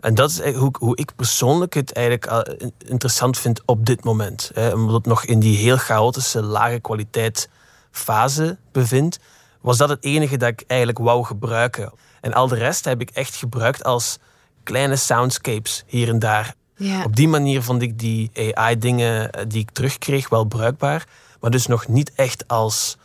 En 0.00 0.14
dat 0.14 0.30
is 0.30 0.54
hoe, 0.54 0.74
hoe 0.78 0.96
ik 0.96 1.14
persoonlijk 1.16 1.74
het 1.74 1.92
eigenlijk 1.92 2.26
eh, 2.26 2.68
interessant 2.86 3.38
vind 3.38 3.62
op 3.64 3.86
dit 3.86 4.04
moment. 4.04 4.50
Hè, 4.54 4.72
omdat 4.72 4.94
het 4.94 5.06
nog 5.06 5.24
in 5.24 5.40
die 5.40 5.56
heel 5.56 5.76
chaotische, 5.76 6.42
lage 6.42 6.80
kwaliteit 6.80 7.48
fase 7.90 8.56
bevindt, 8.72 9.18
was 9.60 9.76
dat 9.76 9.88
het 9.88 10.04
enige 10.04 10.36
dat 10.36 10.48
ik 10.48 10.64
eigenlijk 10.66 10.98
wou 10.98 11.24
gebruiken. 11.24 11.92
En 12.20 12.32
al 12.32 12.48
de 12.48 12.56
rest 12.56 12.84
heb 12.84 13.00
ik 13.00 13.10
echt 13.10 13.34
gebruikt 13.34 13.84
als 13.84 14.18
kleine 14.62 14.96
soundscapes 14.96 15.84
hier 15.86 16.08
en 16.08 16.18
daar. 16.18 16.54
Ja. 16.84 17.04
Op 17.04 17.16
die 17.16 17.28
manier 17.28 17.62
vond 17.62 17.82
ik 17.82 17.98
die 17.98 18.30
AI-dingen 18.54 19.30
eh, 19.30 19.44
die 19.48 19.60
ik 19.60 19.70
terugkreeg 19.70 20.28
wel 20.28 20.44
bruikbaar. 20.44 21.06
Maar 21.40 21.50
dus 21.50 21.66
nog 21.66 21.88
niet 21.88 22.12
echt 22.14 22.48
als, 22.48 22.96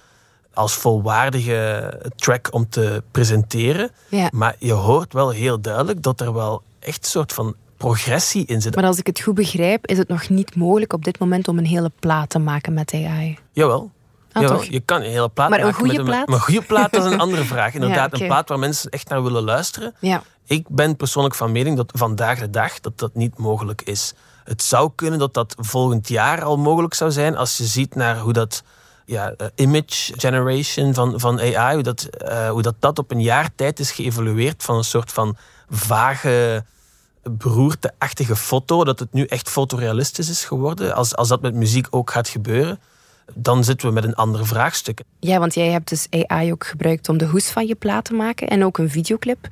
als 0.54 0.74
volwaardige 0.74 1.94
track 2.16 2.48
om 2.52 2.70
te 2.70 3.04
presenteren. 3.12 3.92
Ja. 4.10 4.30
Maar 4.32 4.56
je 4.60 4.72
hoort 4.72 5.14
wel 5.14 5.30
heel 5.30 5.62
duidelijk 5.62 6.04
dat 6.04 6.22
er 6.22 6.34
wel 6.34 6.62
echt 6.80 7.04
een 7.04 7.10
soort 7.10 7.34
van 7.34 7.56
progressie 7.78 8.46
in 8.46 8.62
zit. 8.62 8.76
Maar 8.76 8.86
als 8.86 8.98
ik 8.98 9.08
het 9.08 9.20
goed 9.20 9.36
begrijp, 9.36 9.88
is 9.88 9.98
het 9.98 10.08
nog 10.08 10.30
niet 10.30 10.56
mogelijk 10.56 10.94
op 10.94 11.04
dit 11.04 11.20
moment 11.20 11.48
om 11.48 11.58
een 11.58 11.66
hele 11.66 11.92
plaat 12.00 12.30
te 12.30 12.40
maken 12.40 12.74
met 12.74 12.94
AI. 12.94 13.38
Jawel. 13.52 13.92
Ah, 14.32 14.46
toch? 14.48 14.64
je 14.64 14.80
kan 14.80 15.02
een 15.02 15.10
hele 15.10 15.30
plaat 15.30 15.50
Maar 15.50 15.60
een 15.60 15.66
maken 15.66 15.80
goede 15.80 15.98
met 15.98 16.06
plaat? 16.06 16.28
Maar 16.28 16.36
een 16.36 16.44
goede 16.44 16.62
plaat 16.62 16.92
dat 16.92 17.06
is 17.06 17.12
een 17.12 17.20
andere 17.20 17.44
vraag. 17.44 17.74
Inderdaad, 17.80 18.20
een 18.20 18.28
plaat 18.28 18.50
waar 18.50 18.60
mensen 18.60 18.90
echt 18.92 19.10
naar 19.10 19.24
willen 19.24 19.44
luisteren. 19.44 19.96
Ja. 20.00 20.24
Ik 20.50 20.70
ben 20.70 20.96
persoonlijk 20.96 21.36
van 21.36 21.52
mening 21.52 21.78
dat 21.78 21.92
vandaag 21.96 22.40
de 22.40 22.50
dag 22.50 22.80
dat 22.80 22.98
dat 22.98 23.16
niet 23.16 23.38
mogelijk 23.38 23.82
is. 23.82 24.14
Het 24.44 24.64
zou 24.64 24.92
kunnen 24.96 25.20
dat 25.20 25.34
dat 25.34 25.56
volgend 25.58 26.08
jaar 26.08 26.44
al 26.44 26.58
mogelijk 26.58 26.94
zou 26.94 27.12
zijn 27.12 27.38
als 27.38 27.58
je 27.58 27.66
ziet 27.66 27.96
naar 27.96 28.20
hoe 28.20 28.34
dat 28.34 28.64
ja, 29.06 29.34
eh, 29.38 29.48
image 29.56 30.14
generation 30.18 30.94
van, 30.94 31.20
van 31.20 31.40
AI, 31.40 31.74
hoe 31.74 31.84
dat, 31.84 32.04
eh, 32.04 32.50
hoe 32.50 32.62
dat 32.62 32.76
dat 32.80 33.00
op 33.00 33.12
een 33.12 33.22
jaar 33.22 33.50
tijd 33.56 33.80
is 33.80 33.92
geëvolueerd 33.92 34.64
van 34.64 34.76
een 34.76 34.84
soort 34.84 35.12
van 35.12 35.38
vage 35.70 36.66
beroerteachtige 37.24 38.36
foto, 38.36 38.84
dat 38.84 39.00
het 39.00 39.14
nu 39.14 39.26
echt 39.26 39.50
fotorealistisch 39.50 40.30
is 40.30 40.46
geworden. 40.46 40.96
Als, 40.96 41.16
als 41.16 41.28
dat 41.28 41.42
met 41.42 41.54
muziek 41.54 41.88
ook 41.90 42.12
gaat 42.12 42.28
gebeuren, 42.28 42.80
dan 43.34 43.64
zitten 43.64 43.88
we 43.88 43.94
met 43.94 44.04
een 44.04 44.16
ander 44.16 44.46
vraagstuk. 44.46 45.02
ja, 45.20 45.40
want 45.40 45.54
jij 45.54 45.68
hebt 45.68 45.90
dus 45.90 46.08
AI 46.10 46.52
ook 46.52 46.66
gebruikt 46.66 47.10
om 47.10 47.18
de 47.18 47.26
hoes 47.26 47.50
van 47.50 47.68
je 47.68 47.76
plaat 47.76 48.06
te 48.06 48.14
maken 48.14 48.48
en 48.48 48.66
ook 48.66 48.78
een 48.78 48.90
videoclip. 48.90 49.50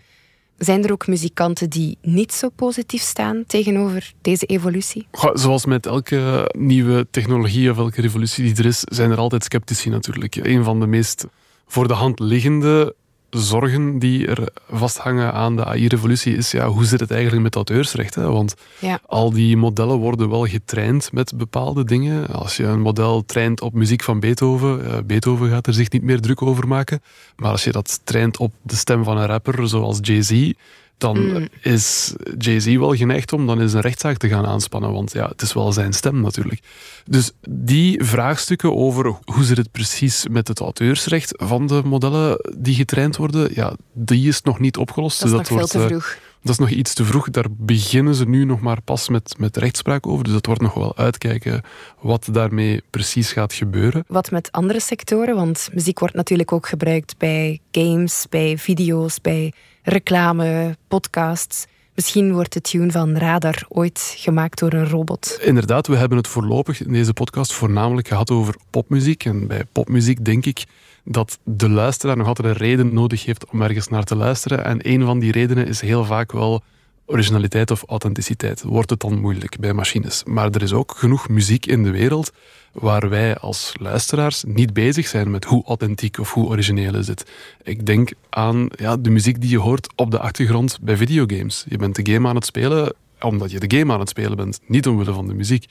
Zijn 0.58 0.84
er 0.84 0.91
ook 0.91 1.08
muzikanten 1.08 1.70
die 1.70 1.98
niet 2.02 2.34
zo 2.34 2.50
positief 2.50 3.02
staan 3.02 3.43
tegenover 3.48 4.13
deze 4.22 4.46
evolutie? 4.46 5.08
Zoals 5.34 5.65
met 5.65 5.86
elke 5.86 6.52
nieuwe 6.58 7.08
technologie 7.12 7.72
of 7.72 7.78
elke 7.78 8.02
revolutie 8.02 8.43
die 8.43 8.56
er 8.63 8.65
is, 8.65 8.80
zijn 8.80 9.12
er 9.12 9.17
altijd 9.17 9.43
sceptici 9.43 9.89
natuurlijk. 9.89 10.36
Een 10.36 10.63
van 10.63 10.80
de 10.80 10.88
meest 10.88 11.26
voor 11.67 11.88
de 11.88 11.93
hand 11.93 12.20
liggende 12.20 12.96
zorgen 13.30 14.00
die 14.00 14.28
er 14.28 14.48
vasthangen 14.70 15.34
aan 15.34 15.56
de 15.56 15.66
AI-revolutie 15.66 16.36
is, 16.36 16.52
ja, 16.52 16.68
hoe 16.68 16.86
zit 16.86 17.00
het 17.00 17.12
eigenlijk 17.12 17.44
met 17.44 17.56
auteursrecht? 17.56 18.16
Hè? 18.16 18.30
Want 18.32 18.56
Ja. 18.80 19.00
al 19.06 19.32
die 19.32 19.58
modellen 19.58 19.98
worden 19.98 20.30
wel 20.30 20.46
getraind 20.46 21.12
met 21.12 21.34
bepaalde 21.38 21.84
dingen. 21.84 22.28
Als 22.28 22.58
je 22.58 22.63
een 22.63 22.82
model 22.82 23.26
traint 23.26 23.62
op 23.62 23.74
muziek 23.74 24.04
van 24.04 24.20
Beethoven, 24.20 24.86
eh, 24.86 24.98
Beethoven 25.06 25.50
gaat 25.50 25.68
er 25.68 25.74
zich 25.74 25.92
niet 25.92 26.04
meer 26.04 26.22
druk 26.22 26.42
over 26.42 26.68
maken. 26.68 27.02
Maar 27.36 27.52
als 27.52 27.63
je 27.63 27.72
dat 27.72 28.00
traint 28.04 28.38
op 28.38 28.54
de 28.62 28.76
stem 28.76 29.04
van 29.04 29.18
een 29.18 29.26
rapper 29.28 29.68
zoals 29.68 29.98
Jay-Z, 30.02 30.52
dan 30.98 31.48
is 31.62 32.14
Jay-Z 32.38 32.76
wel 32.76 32.96
geneigd 32.96 33.34
om 33.34 33.48
dan 33.48 33.62
eens 33.62 33.74
een 33.74 33.82
rechtszaak 33.82 34.18
te 34.18 34.28
gaan 34.28 34.46
aanspannen. 34.46 34.94
Want 34.94 35.14
ja, 35.14 35.28
het 35.28 35.42
is 35.42 35.54
wel 35.54 35.74
zijn 35.74 35.94
stem 35.94 36.22
natuurlijk. 36.22 36.62
Dus 37.06 37.32
die 37.50 38.04
vraagstukken 38.04 38.76
over 38.76 39.16
hoe 39.24 39.44
zit 39.44 39.58
het 39.58 39.72
precies 39.72 40.28
met 40.28 40.48
het 40.48 40.60
auteursrecht 40.60 41.34
van 41.36 41.68
de 41.68 41.82
modellen 41.86 42.40
die 42.58 42.76
getraind 42.76 43.18
worden, 43.18 43.50
ja, 43.54 43.76
die 43.94 44.28
is 44.28 44.42
nog 44.42 44.60
niet 44.60 44.78
opgelost. 44.78 45.20
Dat 45.20 45.32
is 45.32 45.38
Dus 45.38 45.40
nog 45.40 45.48
veel 45.48 45.58
wordt, 45.58 45.72
te 45.72 45.80
eh, 45.80 45.86
vroeg. 45.86 46.18
Dat 46.48 46.56
is 46.56 46.62
nog 46.62 46.78
iets 46.78 46.94
te 46.94 47.06
vroeg. 47.06 47.30
Daar 47.30 47.46
beginnen 47.50 48.16
ze 48.16 48.28
nu 48.28 48.46
nog 48.46 48.62
maar 48.62 48.82
pas 48.82 49.10
met, 49.10 49.36
met 49.38 49.58
rechtspraak 49.58 50.08
over. 50.08 50.24
Dus 50.24 50.34
dat 50.34 50.46
wordt 50.46 50.62
nog 50.62 50.74
wel 50.74 50.98
uitkijken 50.98 51.62
wat 52.00 52.28
daarmee 52.32 52.82
precies 52.90 53.32
gaat 53.32 53.54
gebeuren. 53.54 54.04
Wat 54.08 54.32
met 54.32 54.52
andere 54.52 54.80
sectoren? 54.80 55.36
Want 55.36 55.70
muziek 55.74 56.00
wordt 56.00 56.16
natuurlijk 56.16 56.52
ook 56.52 56.68
gebruikt 56.68 57.18
bij 57.18 57.60
games, 57.72 58.26
bij 58.30 58.58
video's, 58.58 59.22
bij 59.22 59.54
reclame, 59.84 60.78
podcasts. 60.88 61.66
Misschien 61.98 62.34
wordt 62.34 62.54
de 62.54 62.62
tune 62.62 62.92
van 62.92 63.18
Radar 63.18 63.66
ooit 63.70 64.14
gemaakt 64.18 64.60
door 64.60 64.74
een 64.74 64.90
robot. 64.90 65.40
Inderdaad, 65.42 65.88
we 65.88 65.96
hebben 65.96 66.18
het 66.18 66.28
voorlopig 66.28 66.86
in 66.86 66.94
deze 66.94 67.14
podcast 67.14 67.54
voornamelijk 67.54 68.08
gehad 68.08 68.32
over 68.32 68.56
popmuziek. 68.70 69.26
En 69.26 69.48
bij 69.48 69.66
popmuziek 69.72 70.26
denk 70.26 70.46
ik 70.46 70.66
dat 71.04 71.40
de 71.44 71.70
luisteraar 71.70 72.18
nog 72.18 72.28
altijd 72.28 72.48
een 72.48 72.54
reden 72.54 72.94
nodig 72.94 73.26
heeft 73.26 73.46
om 73.52 73.62
ergens 73.62 73.88
naar 73.88 74.04
te 74.04 74.16
luisteren. 74.16 74.66
En 74.66 74.80
een 74.82 75.06
van 75.06 75.20
die 75.20 75.32
redenen 75.32 75.68
is 75.68 75.82
heel 75.82 76.06
vaak 76.06 76.32
wel 76.32 76.64
originaliteit 77.08 77.72
of 77.72 77.84
authenticiteit. 77.88 78.63
Wordt 78.63 78.89
het 78.89 79.00
dan 79.00 79.20
moeilijk 79.20 79.60
bij 79.60 79.74
machines. 79.74 80.24
Maar 80.24 80.50
er 80.52 80.62
is 80.62 80.74
ook 80.74 80.93
genoeg 80.98 81.30
muziek 81.30 81.65
in 81.65 81.84
de 81.84 81.91
wereld 81.91 82.32
waar 82.72 83.10
wij 83.10 83.38
als 83.38 83.74
luisteraars 83.80 84.43
niet 84.48 84.74
bezig 84.74 85.08
zijn 85.08 85.32
met 85.32 85.46
hoe 85.46 85.65
authentiek 85.65 86.20
of 86.20 86.34
hoe 86.34 86.48
origineel 86.48 86.96
is 86.96 87.08
het. 87.08 87.32
Ik 87.63 87.86
denk 87.86 88.12
aan 88.30 88.67
ja, 88.76 88.98
de 88.98 89.10
muziek 89.10 89.41
die 89.41 89.50
je 89.50 89.60
hoort 89.60 89.88
op 89.96 90.12
de 90.12 90.20
achtergrond 90.20 90.78
bij 90.82 90.98
videogames. 90.98 91.65
Je 91.70 91.78
bent 91.78 91.96
de 91.96 92.13
game 92.13 92.28
aan 92.28 92.36
het 92.36 92.46
spelen 92.46 92.93
omdat 93.21 93.51
je 93.51 93.60
de 93.60 93.77
game 93.77 93.93
aan 93.93 93.99
het 93.99 94.10
spelen 94.10 94.38
bent, 94.38 94.60
niet 94.65 94.88
omwille 94.88 95.13
van 95.13 95.27
de 95.27 95.34
muziek. 95.34 95.65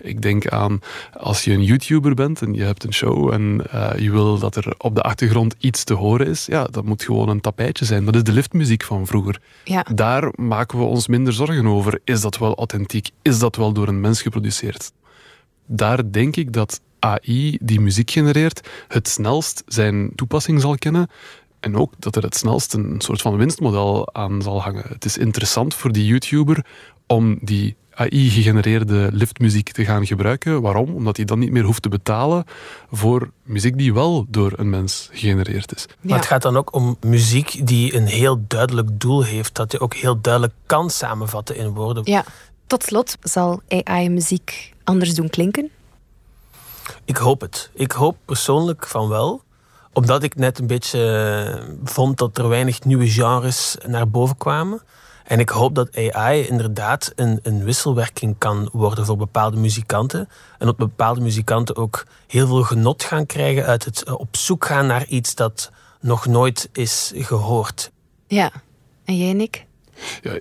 Ik 0.00 0.22
denk 0.22 0.48
aan 0.48 0.80
als 1.18 1.44
je 1.44 1.52
een 1.52 1.64
YouTuber 1.64 2.14
bent 2.14 2.42
en 2.42 2.54
je 2.54 2.62
hebt 2.62 2.84
een 2.84 2.92
show 2.92 3.32
en 3.32 3.66
eh, 3.70 3.98
je 3.98 4.10
wil 4.10 4.38
dat 4.38 4.56
er 4.56 4.74
op 4.78 4.94
de 4.94 5.02
achtergrond 5.02 5.54
iets 5.58 5.84
te 5.84 5.94
horen 5.94 6.26
is, 6.26 6.46
ja, 6.46 6.64
dat 6.64 6.84
moet 6.84 7.02
gewoon 7.02 7.28
een 7.28 7.40
tapijtje 7.40 7.84
zijn. 7.84 8.04
Dat 8.04 8.14
is 8.14 8.22
de 8.22 8.32
liftmuziek 8.32 8.82
van 8.82 9.06
vroeger. 9.06 9.40
Ja. 9.64 9.86
Daar 9.94 10.32
maken 10.34 10.78
we 10.78 10.84
ons 10.84 11.06
minder 11.06 11.32
zorgen 11.32 11.66
over. 11.66 12.00
Is 12.04 12.20
dat 12.20 12.38
wel 12.38 12.54
authentiek? 12.54 13.10
Is 13.22 13.38
dat 13.38 13.56
wel 13.56 13.72
door 13.72 13.88
een 13.88 14.00
mens 14.00 14.22
geproduceerd? 14.22 14.92
Daar 15.66 16.12
denk 16.12 16.36
ik 16.36 16.52
dat 16.52 16.80
AI 17.02 17.58
die 17.60 17.80
muziek 17.80 18.10
genereert 18.10 18.68
het 18.88 19.08
snelst 19.08 19.62
zijn 19.66 20.12
toepassing 20.14 20.60
zal 20.60 20.74
kennen. 20.74 21.10
En 21.62 21.76
ook 21.76 21.92
dat 21.98 22.16
er 22.16 22.22
het 22.22 22.36
snelst 22.36 22.74
een 22.74 22.94
soort 22.98 23.22
van 23.22 23.36
winstmodel 23.36 24.14
aan 24.14 24.42
zal 24.42 24.62
hangen. 24.62 24.84
Het 24.88 25.04
is 25.04 25.18
interessant 25.18 25.74
voor 25.74 25.92
die 25.92 26.06
YouTuber 26.06 26.64
om 27.06 27.38
die 27.40 27.76
AI-gegenereerde 27.94 29.08
liftmuziek 29.12 29.72
te 29.72 29.84
gaan 29.84 30.06
gebruiken. 30.06 30.62
Waarom? 30.62 30.94
Omdat 30.94 31.16
hij 31.16 31.24
dan 31.24 31.38
niet 31.38 31.50
meer 31.50 31.62
hoeft 31.64 31.82
te 31.82 31.88
betalen 31.88 32.44
voor 32.90 33.30
muziek 33.42 33.78
die 33.78 33.94
wel 33.94 34.26
door 34.28 34.52
een 34.56 34.70
mens 34.70 35.08
gegenereerd 35.12 35.74
is. 35.74 35.86
Maar 36.00 36.16
het 36.18 36.26
gaat 36.26 36.42
dan 36.42 36.56
ook 36.56 36.74
om 36.74 36.96
muziek 37.00 37.66
die 37.66 37.94
een 37.94 38.06
heel 38.06 38.44
duidelijk 38.48 39.00
doel 39.00 39.22
heeft, 39.24 39.54
dat 39.54 39.72
je 39.72 39.80
ook 39.80 39.94
heel 39.94 40.20
duidelijk 40.20 40.54
kan 40.66 40.90
samenvatten 40.90 41.56
in 41.56 41.68
woorden. 41.68 42.02
Ja. 42.04 42.24
Tot 42.66 42.82
slot, 42.82 43.16
zal 43.20 43.62
AI 43.68 44.08
muziek 44.08 44.74
anders 44.84 45.14
doen 45.14 45.30
klinken? 45.30 45.70
Ik 47.04 47.16
hoop 47.16 47.40
het. 47.40 47.70
Ik 47.74 47.92
hoop 47.92 48.16
persoonlijk 48.24 48.86
van 48.86 49.08
wel. 49.08 49.42
Omdat 49.92 50.22
ik 50.22 50.34
net 50.34 50.58
een 50.58 50.66
beetje 50.66 51.00
eh, 51.46 51.74
vond 51.84 52.18
dat 52.18 52.38
er 52.38 52.48
weinig 52.48 52.84
nieuwe 52.84 53.08
genres 53.08 53.76
naar 53.86 54.08
boven 54.08 54.36
kwamen. 54.36 54.82
En 55.24 55.38
ik 55.38 55.48
hoop 55.48 55.74
dat 55.74 56.12
AI 56.12 56.46
inderdaad 56.46 57.12
een, 57.14 57.40
een 57.42 57.64
wisselwerking 57.64 58.34
kan 58.38 58.68
worden 58.72 59.06
voor 59.06 59.16
bepaalde 59.16 59.56
muzikanten. 59.56 60.28
En 60.58 60.66
dat 60.66 60.76
bepaalde 60.76 61.20
muzikanten 61.20 61.76
ook 61.76 62.06
heel 62.26 62.46
veel 62.46 62.62
genot 62.62 63.02
gaan 63.02 63.26
krijgen 63.26 63.64
uit 63.64 63.84
het 63.84 64.02
eh, 64.02 64.18
op 64.18 64.36
zoek 64.36 64.64
gaan 64.64 64.86
naar 64.86 65.06
iets 65.06 65.34
dat 65.34 65.70
nog 66.00 66.26
nooit 66.26 66.68
is 66.72 67.12
gehoord. 67.14 67.90
Ja. 68.26 68.50
En 69.04 69.18
jij, 69.18 69.32
Nick? 69.32 69.66
Ja, 70.22 70.38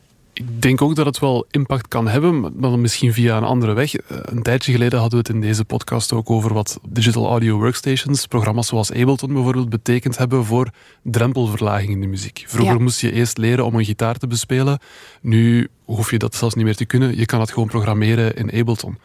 ik 0.47 0.61
denk 0.61 0.81
ook 0.81 0.95
dat 0.95 1.05
het 1.05 1.19
wel 1.19 1.45
impact 1.51 1.87
kan 1.87 2.07
hebben, 2.07 2.39
maar 2.39 2.51
dan 2.71 2.81
misschien 2.81 3.13
via 3.13 3.37
een 3.37 3.43
andere 3.43 3.73
weg. 3.73 3.95
Eh, 3.95 4.17
Een 4.21 4.41
tijdje 4.41 4.71
geleden 4.71 4.99
hadden 4.99 5.19
we 5.21 5.27
het 5.27 5.35
in 5.35 5.41
deze 5.47 5.65
podcast 5.65 6.13
ook 6.13 6.29
over 6.29 6.53
wat 6.53 6.79
digital 6.89 7.27
audio 7.27 7.57
workstations, 7.57 8.25
programma's 8.27 8.67
zoals 8.67 8.91
Ableton 8.91 9.33
bijvoorbeeld, 9.33 9.69
betekend 9.69 10.17
hebben 10.17 10.45
voor 10.45 10.69
drempelverlaging 11.03 11.89
in 11.89 12.01
de 12.01 12.07
muziek. 12.07 12.43
Vroeger 12.47 12.75
Ja. 12.75 12.81
moest 12.81 13.01
je 13.01 13.11
eerst 13.11 13.37
leren 13.37 13.65
om 13.65 13.75
een 13.75 13.85
gitaar 13.85 14.17
te 14.17 14.27
bespelen. 14.27 14.79
Nu 15.21 15.67
hoef 15.85 16.11
je 16.11 16.17
dat 16.17 16.35
zelfs 16.35 16.55
niet 16.55 16.65
meer 16.65 16.75
te 16.75 16.85
kunnen. 16.85 17.17
Je 17.17 17.25
kan 17.25 17.39
het 17.39 17.51
gewoon 17.51 17.67
programmeren 17.67 18.35
in 18.35 18.51
Ableton. 18.59 18.97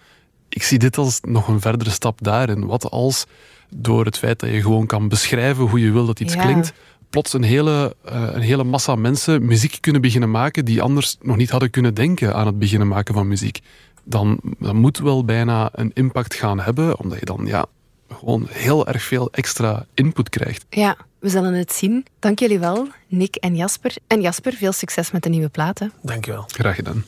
Ik 0.49 0.62
zie 0.62 0.79
dit 0.79 0.99
als 0.99 1.20
nog 1.22 1.49
een 1.49 1.61
verdere 1.61 1.90
stap 1.90 2.18
daarin. 2.22 2.66
Wat 2.66 2.90
als 2.90 3.27
door 3.70 4.05
het 4.05 4.18
feit 4.18 4.40
dat 4.40 4.51
je 4.51 4.61
gewoon 4.62 4.87
kan 4.87 5.09
beschrijven 5.09 5.64
hoe 5.64 5.81
je 5.81 5.90
wil 5.92 6.07
dat 6.07 6.20
iets 6.20 6.35
Ja. 6.35 6.42
klinkt, 6.42 6.72
plots 7.16 7.33
een 7.33 7.42
hele, 7.42 7.96
eh, 8.05 8.29
een 8.33 8.40
hele 8.40 8.64
massa 8.64 8.94
mensen 8.94 9.46
muziek 9.46 9.79
kunnen 9.81 10.00
beginnen 10.00 10.31
maken 10.31 10.64
die 10.64 10.83
anders 10.83 11.16
nog 11.20 11.37
niet 11.37 11.50
hadden 11.50 11.70
kunnen 11.70 11.94
denken 11.94 12.35
aan 12.35 12.46
het 12.46 12.59
beginnen 12.59 12.88
maken 12.88 13.14
van 13.14 13.29
muziek. 13.29 13.61
Dan, 14.05 14.40
dan 14.59 14.76
moet 14.76 14.98
wel 14.98 15.24
bijna 15.24 15.68
een 15.72 15.90
impact 15.94 16.35
gaan 16.35 16.61
hebben, 16.61 16.98
omdat 16.98 17.18
je 17.18 17.24
dan 17.24 17.46
ja, 17.46 17.66
gewoon 18.12 18.46
heel 18.50 18.87
erg 18.87 19.02
veel 19.02 19.33
extra 19.33 19.87
input 19.94 20.29
krijgt. 20.29 20.66
Ja, 20.68 20.96
we 21.18 21.29
zullen 21.29 21.55
het 21.55 21.72
zien. 21.72 22.07
Dank 22.18 22.38
jullie 22.38 22.59
wel, 22.59 22.88
Nick 23.09 23.37
en 23.37 23.57
Jasper. 23.57 23.96
En 24.07 24.20
Jasper, 24.20 24.52
veel 24.52 24.72
succes 24.72 25.11
met 25.11 25.22
de 25.22 25.29
nieuwe 25.29 25.48
platen. 25.48 25.92
Dankjewel. 26.02 26.44
Graag 26.46 26.74
gedaan. 26.74 27.05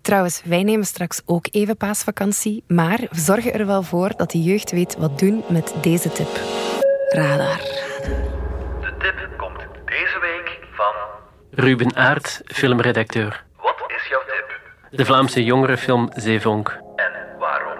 Trouwens, 0.00 0.42
wij 0.44 0.62
nemen 0.62 0.86
straks 0.86 1.20
ook 1.24 1.46
even 1.50 1.76
paasvakantie, 1.76 2.62
maar 2.66 2.98
we 3.10 3.20
zorgen 3.20 3.52
er 3.52 3.66
wel 3.66 3.82
voor 3.82 4.12
dat 4.16 4.30
de 4.30 4.42
jeugd 4.42 4.70
weet 4.70 4.96
wat 4.96 5.18
doen 5.18 5.42
met 5.48 5.74
deze 5.80 6.12
tip. 6.12 6.40
Radar. 7.08 7.60
De 8.80 8.94
tip 8.98 9.38
komt 9.38 9.58
deze 9.84 10.18
week 10.20 10.58
van... 10.72 10.94
Ruben 11.52 11.96
Aert, 11.96 12.40
filmredacteur. 12.44 13.44
Wat 13.62 13.74
is 13.88 14.08
jouw 14.08 14.20
tip? 14.26 14.60
De 14.90 15.04
Vlaamse 15.04 15.44
jongerenfilm 15.44 16.08
Zeevonk. 16.14 16.80
En 16.96 17.38
waarom? 17.38 17.78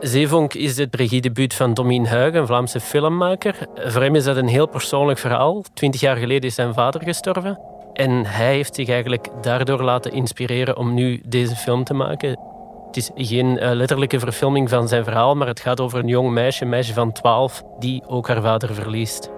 Zeevonk 0.00 0.54
is 0.54 0.76
het 0.76 0.94
regiedebuut 0.96 1.54
van 1.54 1.74
Domien 1.74 2.06
Huig, 2.06 2.34
een 2.34 2.46
Vlaamse 2.46 2.80
filmmaker. 2.80 3.54
Voor 3.74 4.02
hem 4.02 4.14
is 4.14 4.24
dat 4.24 4.36
een 4.36 4.48
heel 4.48 4.66
persoonlijk 4.66 5.18
verhaal. 5.18 5.64
Twintig 5.74 6.00
jaar 6.00 6.16
geleden 6.16 6.42
is 6.42 6.54
zijn 6.54 6.74
vader 6.74 7.02
gestorven. 7.02 7.58
En 7.92 8.26
hij 8.26 8.54
heeft 8.54 8.74
zich 8.74 8.88
eigenlijk 8.88 9.28
daardoor 9.40 9.82
laten 9.82 10.12
inspireren 10.12 10.76
om 10.76 10.94
nu 10.94 11.20
deze 11.24 11.56
film 11.56 11.84
te 11.84 11.94
maken. 11.94 12.38
Het 12.86 12.96
is 12.96 13.10
geen 13.14 13.58
eh, 13.58 13.72
letterlijke 13.72 14.18
verfilming 14.18 14.68
van 14.68 14.88
zijn 14.88 15.04
verhaal, 15.04 15.34
maar 15.34 15.46
het 15.46 15.60
gaat 15.60 15.80
over 15.80 15.98
een 15.98 16.08
jong 16.08 16.30
meisje, 16.30 16.62
een 16.62 16.68
meisje 16.68 16.94
van 16.94 17.12
12, 17.12 17.62
die 17.78 18.02
ook 18.06 18.28
haar 18.28 18.42
vader 18.42 18.74
verliest. 18.74 19.30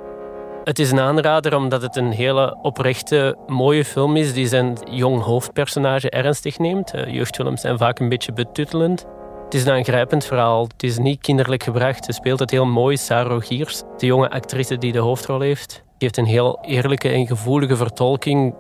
Het 0.65 0.79
is 0.79 0.91
een 0.91 1.01
aanrader 1.01 1.57
omdat 1.57 1.83
het 1.83 1.97
een 1.97 2.11
hele 2.11 2.57
oprechte, 2.63 3.37
mooie 3.47 3.85
film 3.85 4.17
is 4.17 4.33
die 4.33 4.47
zijn 4.47 4.79
jong 4.91 5.23
hoofdpersonage 5.23 6.11
ernstig 6.11 6.59
neemt. 6.59 6.95
Eh, 6.95 7.13
Jeugdfilms 7.13 7.61
zijn 7.61 7.79
vaak 7.79 7.99
een 7.99 8.09
beetje 8.09 8.33
betuttelend. 8.33 9.07
Het 9.45 9.55
is 9.55 9.65
een 9.65 9.73
aangrijpend 9.73 10.25
verhaal. 10.25 10.63
Het 10.63 10.83
is 10.83 10.99
niet 10.99 11.21
kinderlijk 11.21 11.63
gebracht. 11.63 12.05
Ze 12.05 12.13
speelt 12.13 12.39
het 12.41 12.51
heel 12.51 12.67
mooi. 12.67 12.97
Sarah 12.97 13.27
Rogiers, 13.27 13.83
de 13.97 14.07
jonge 14.07 14.31
actrice 14.31 14.79
die 14.79 14.93
de 14.93 14.99
hoofdrol 14.99 15.41
heeft, 15.41 15.69
die 15.69 15.83
heeft 15.99 16.17
een 16.17 16.25
heel 16.25 16.59
eerlijke 16.63 17.09
en 17.09 17.27
gevoelige 17.27 17.77
vertolking. 17.77 18.55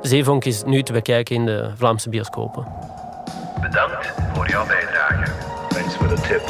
Zeevonk 0.00 0.44
is 0.44 0.62
nu 0.64 0.82
te 0.82 0.92
bekijken 0.92 1.34
in 1.34 1.46
de 1.46 1.70
Vlaamse 1.76 2.08
bioscopen. 2.08 2.66
Bedankt 3.60 4.14
voor 4.34 4.48
jouw 4.48 4.66
bijdrage. 4.66 5.32
Thanks 5.68 5.94
for 5.94 6.08
the 6.08 6.20
tip. 6.20 6.42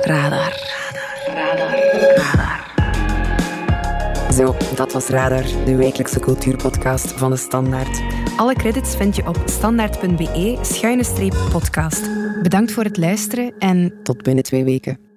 Radar. 0.00 0.70
Zo, 4.32 4.54
dat 4.74 4.92
was 4.92 5.06
Radar, 5.06 5.44
de 5.64 5.76
wekelijkse 5.76 6.20
cultuurpodcast 6.20 7.12
van 7.12 7.30
de 7.30 7.36
Standaard. 7.36 8.02
Alle 8.36 8.54
credits 8.54 8.96
vind 8.96 9.16
je 9.16 9.26
op 9.26 9.42
standaard.be-podcast. 9.44 12.10
Bedankt 12.42 12.72
voor 12.72 12.84
het 12.84 12.96
luisteren 12.96 13.52
en 13.58 13.94
tot 14.02 14.22
binnen 14.22 14.44
twee 14.44 14.64
weken. 14.64 15.11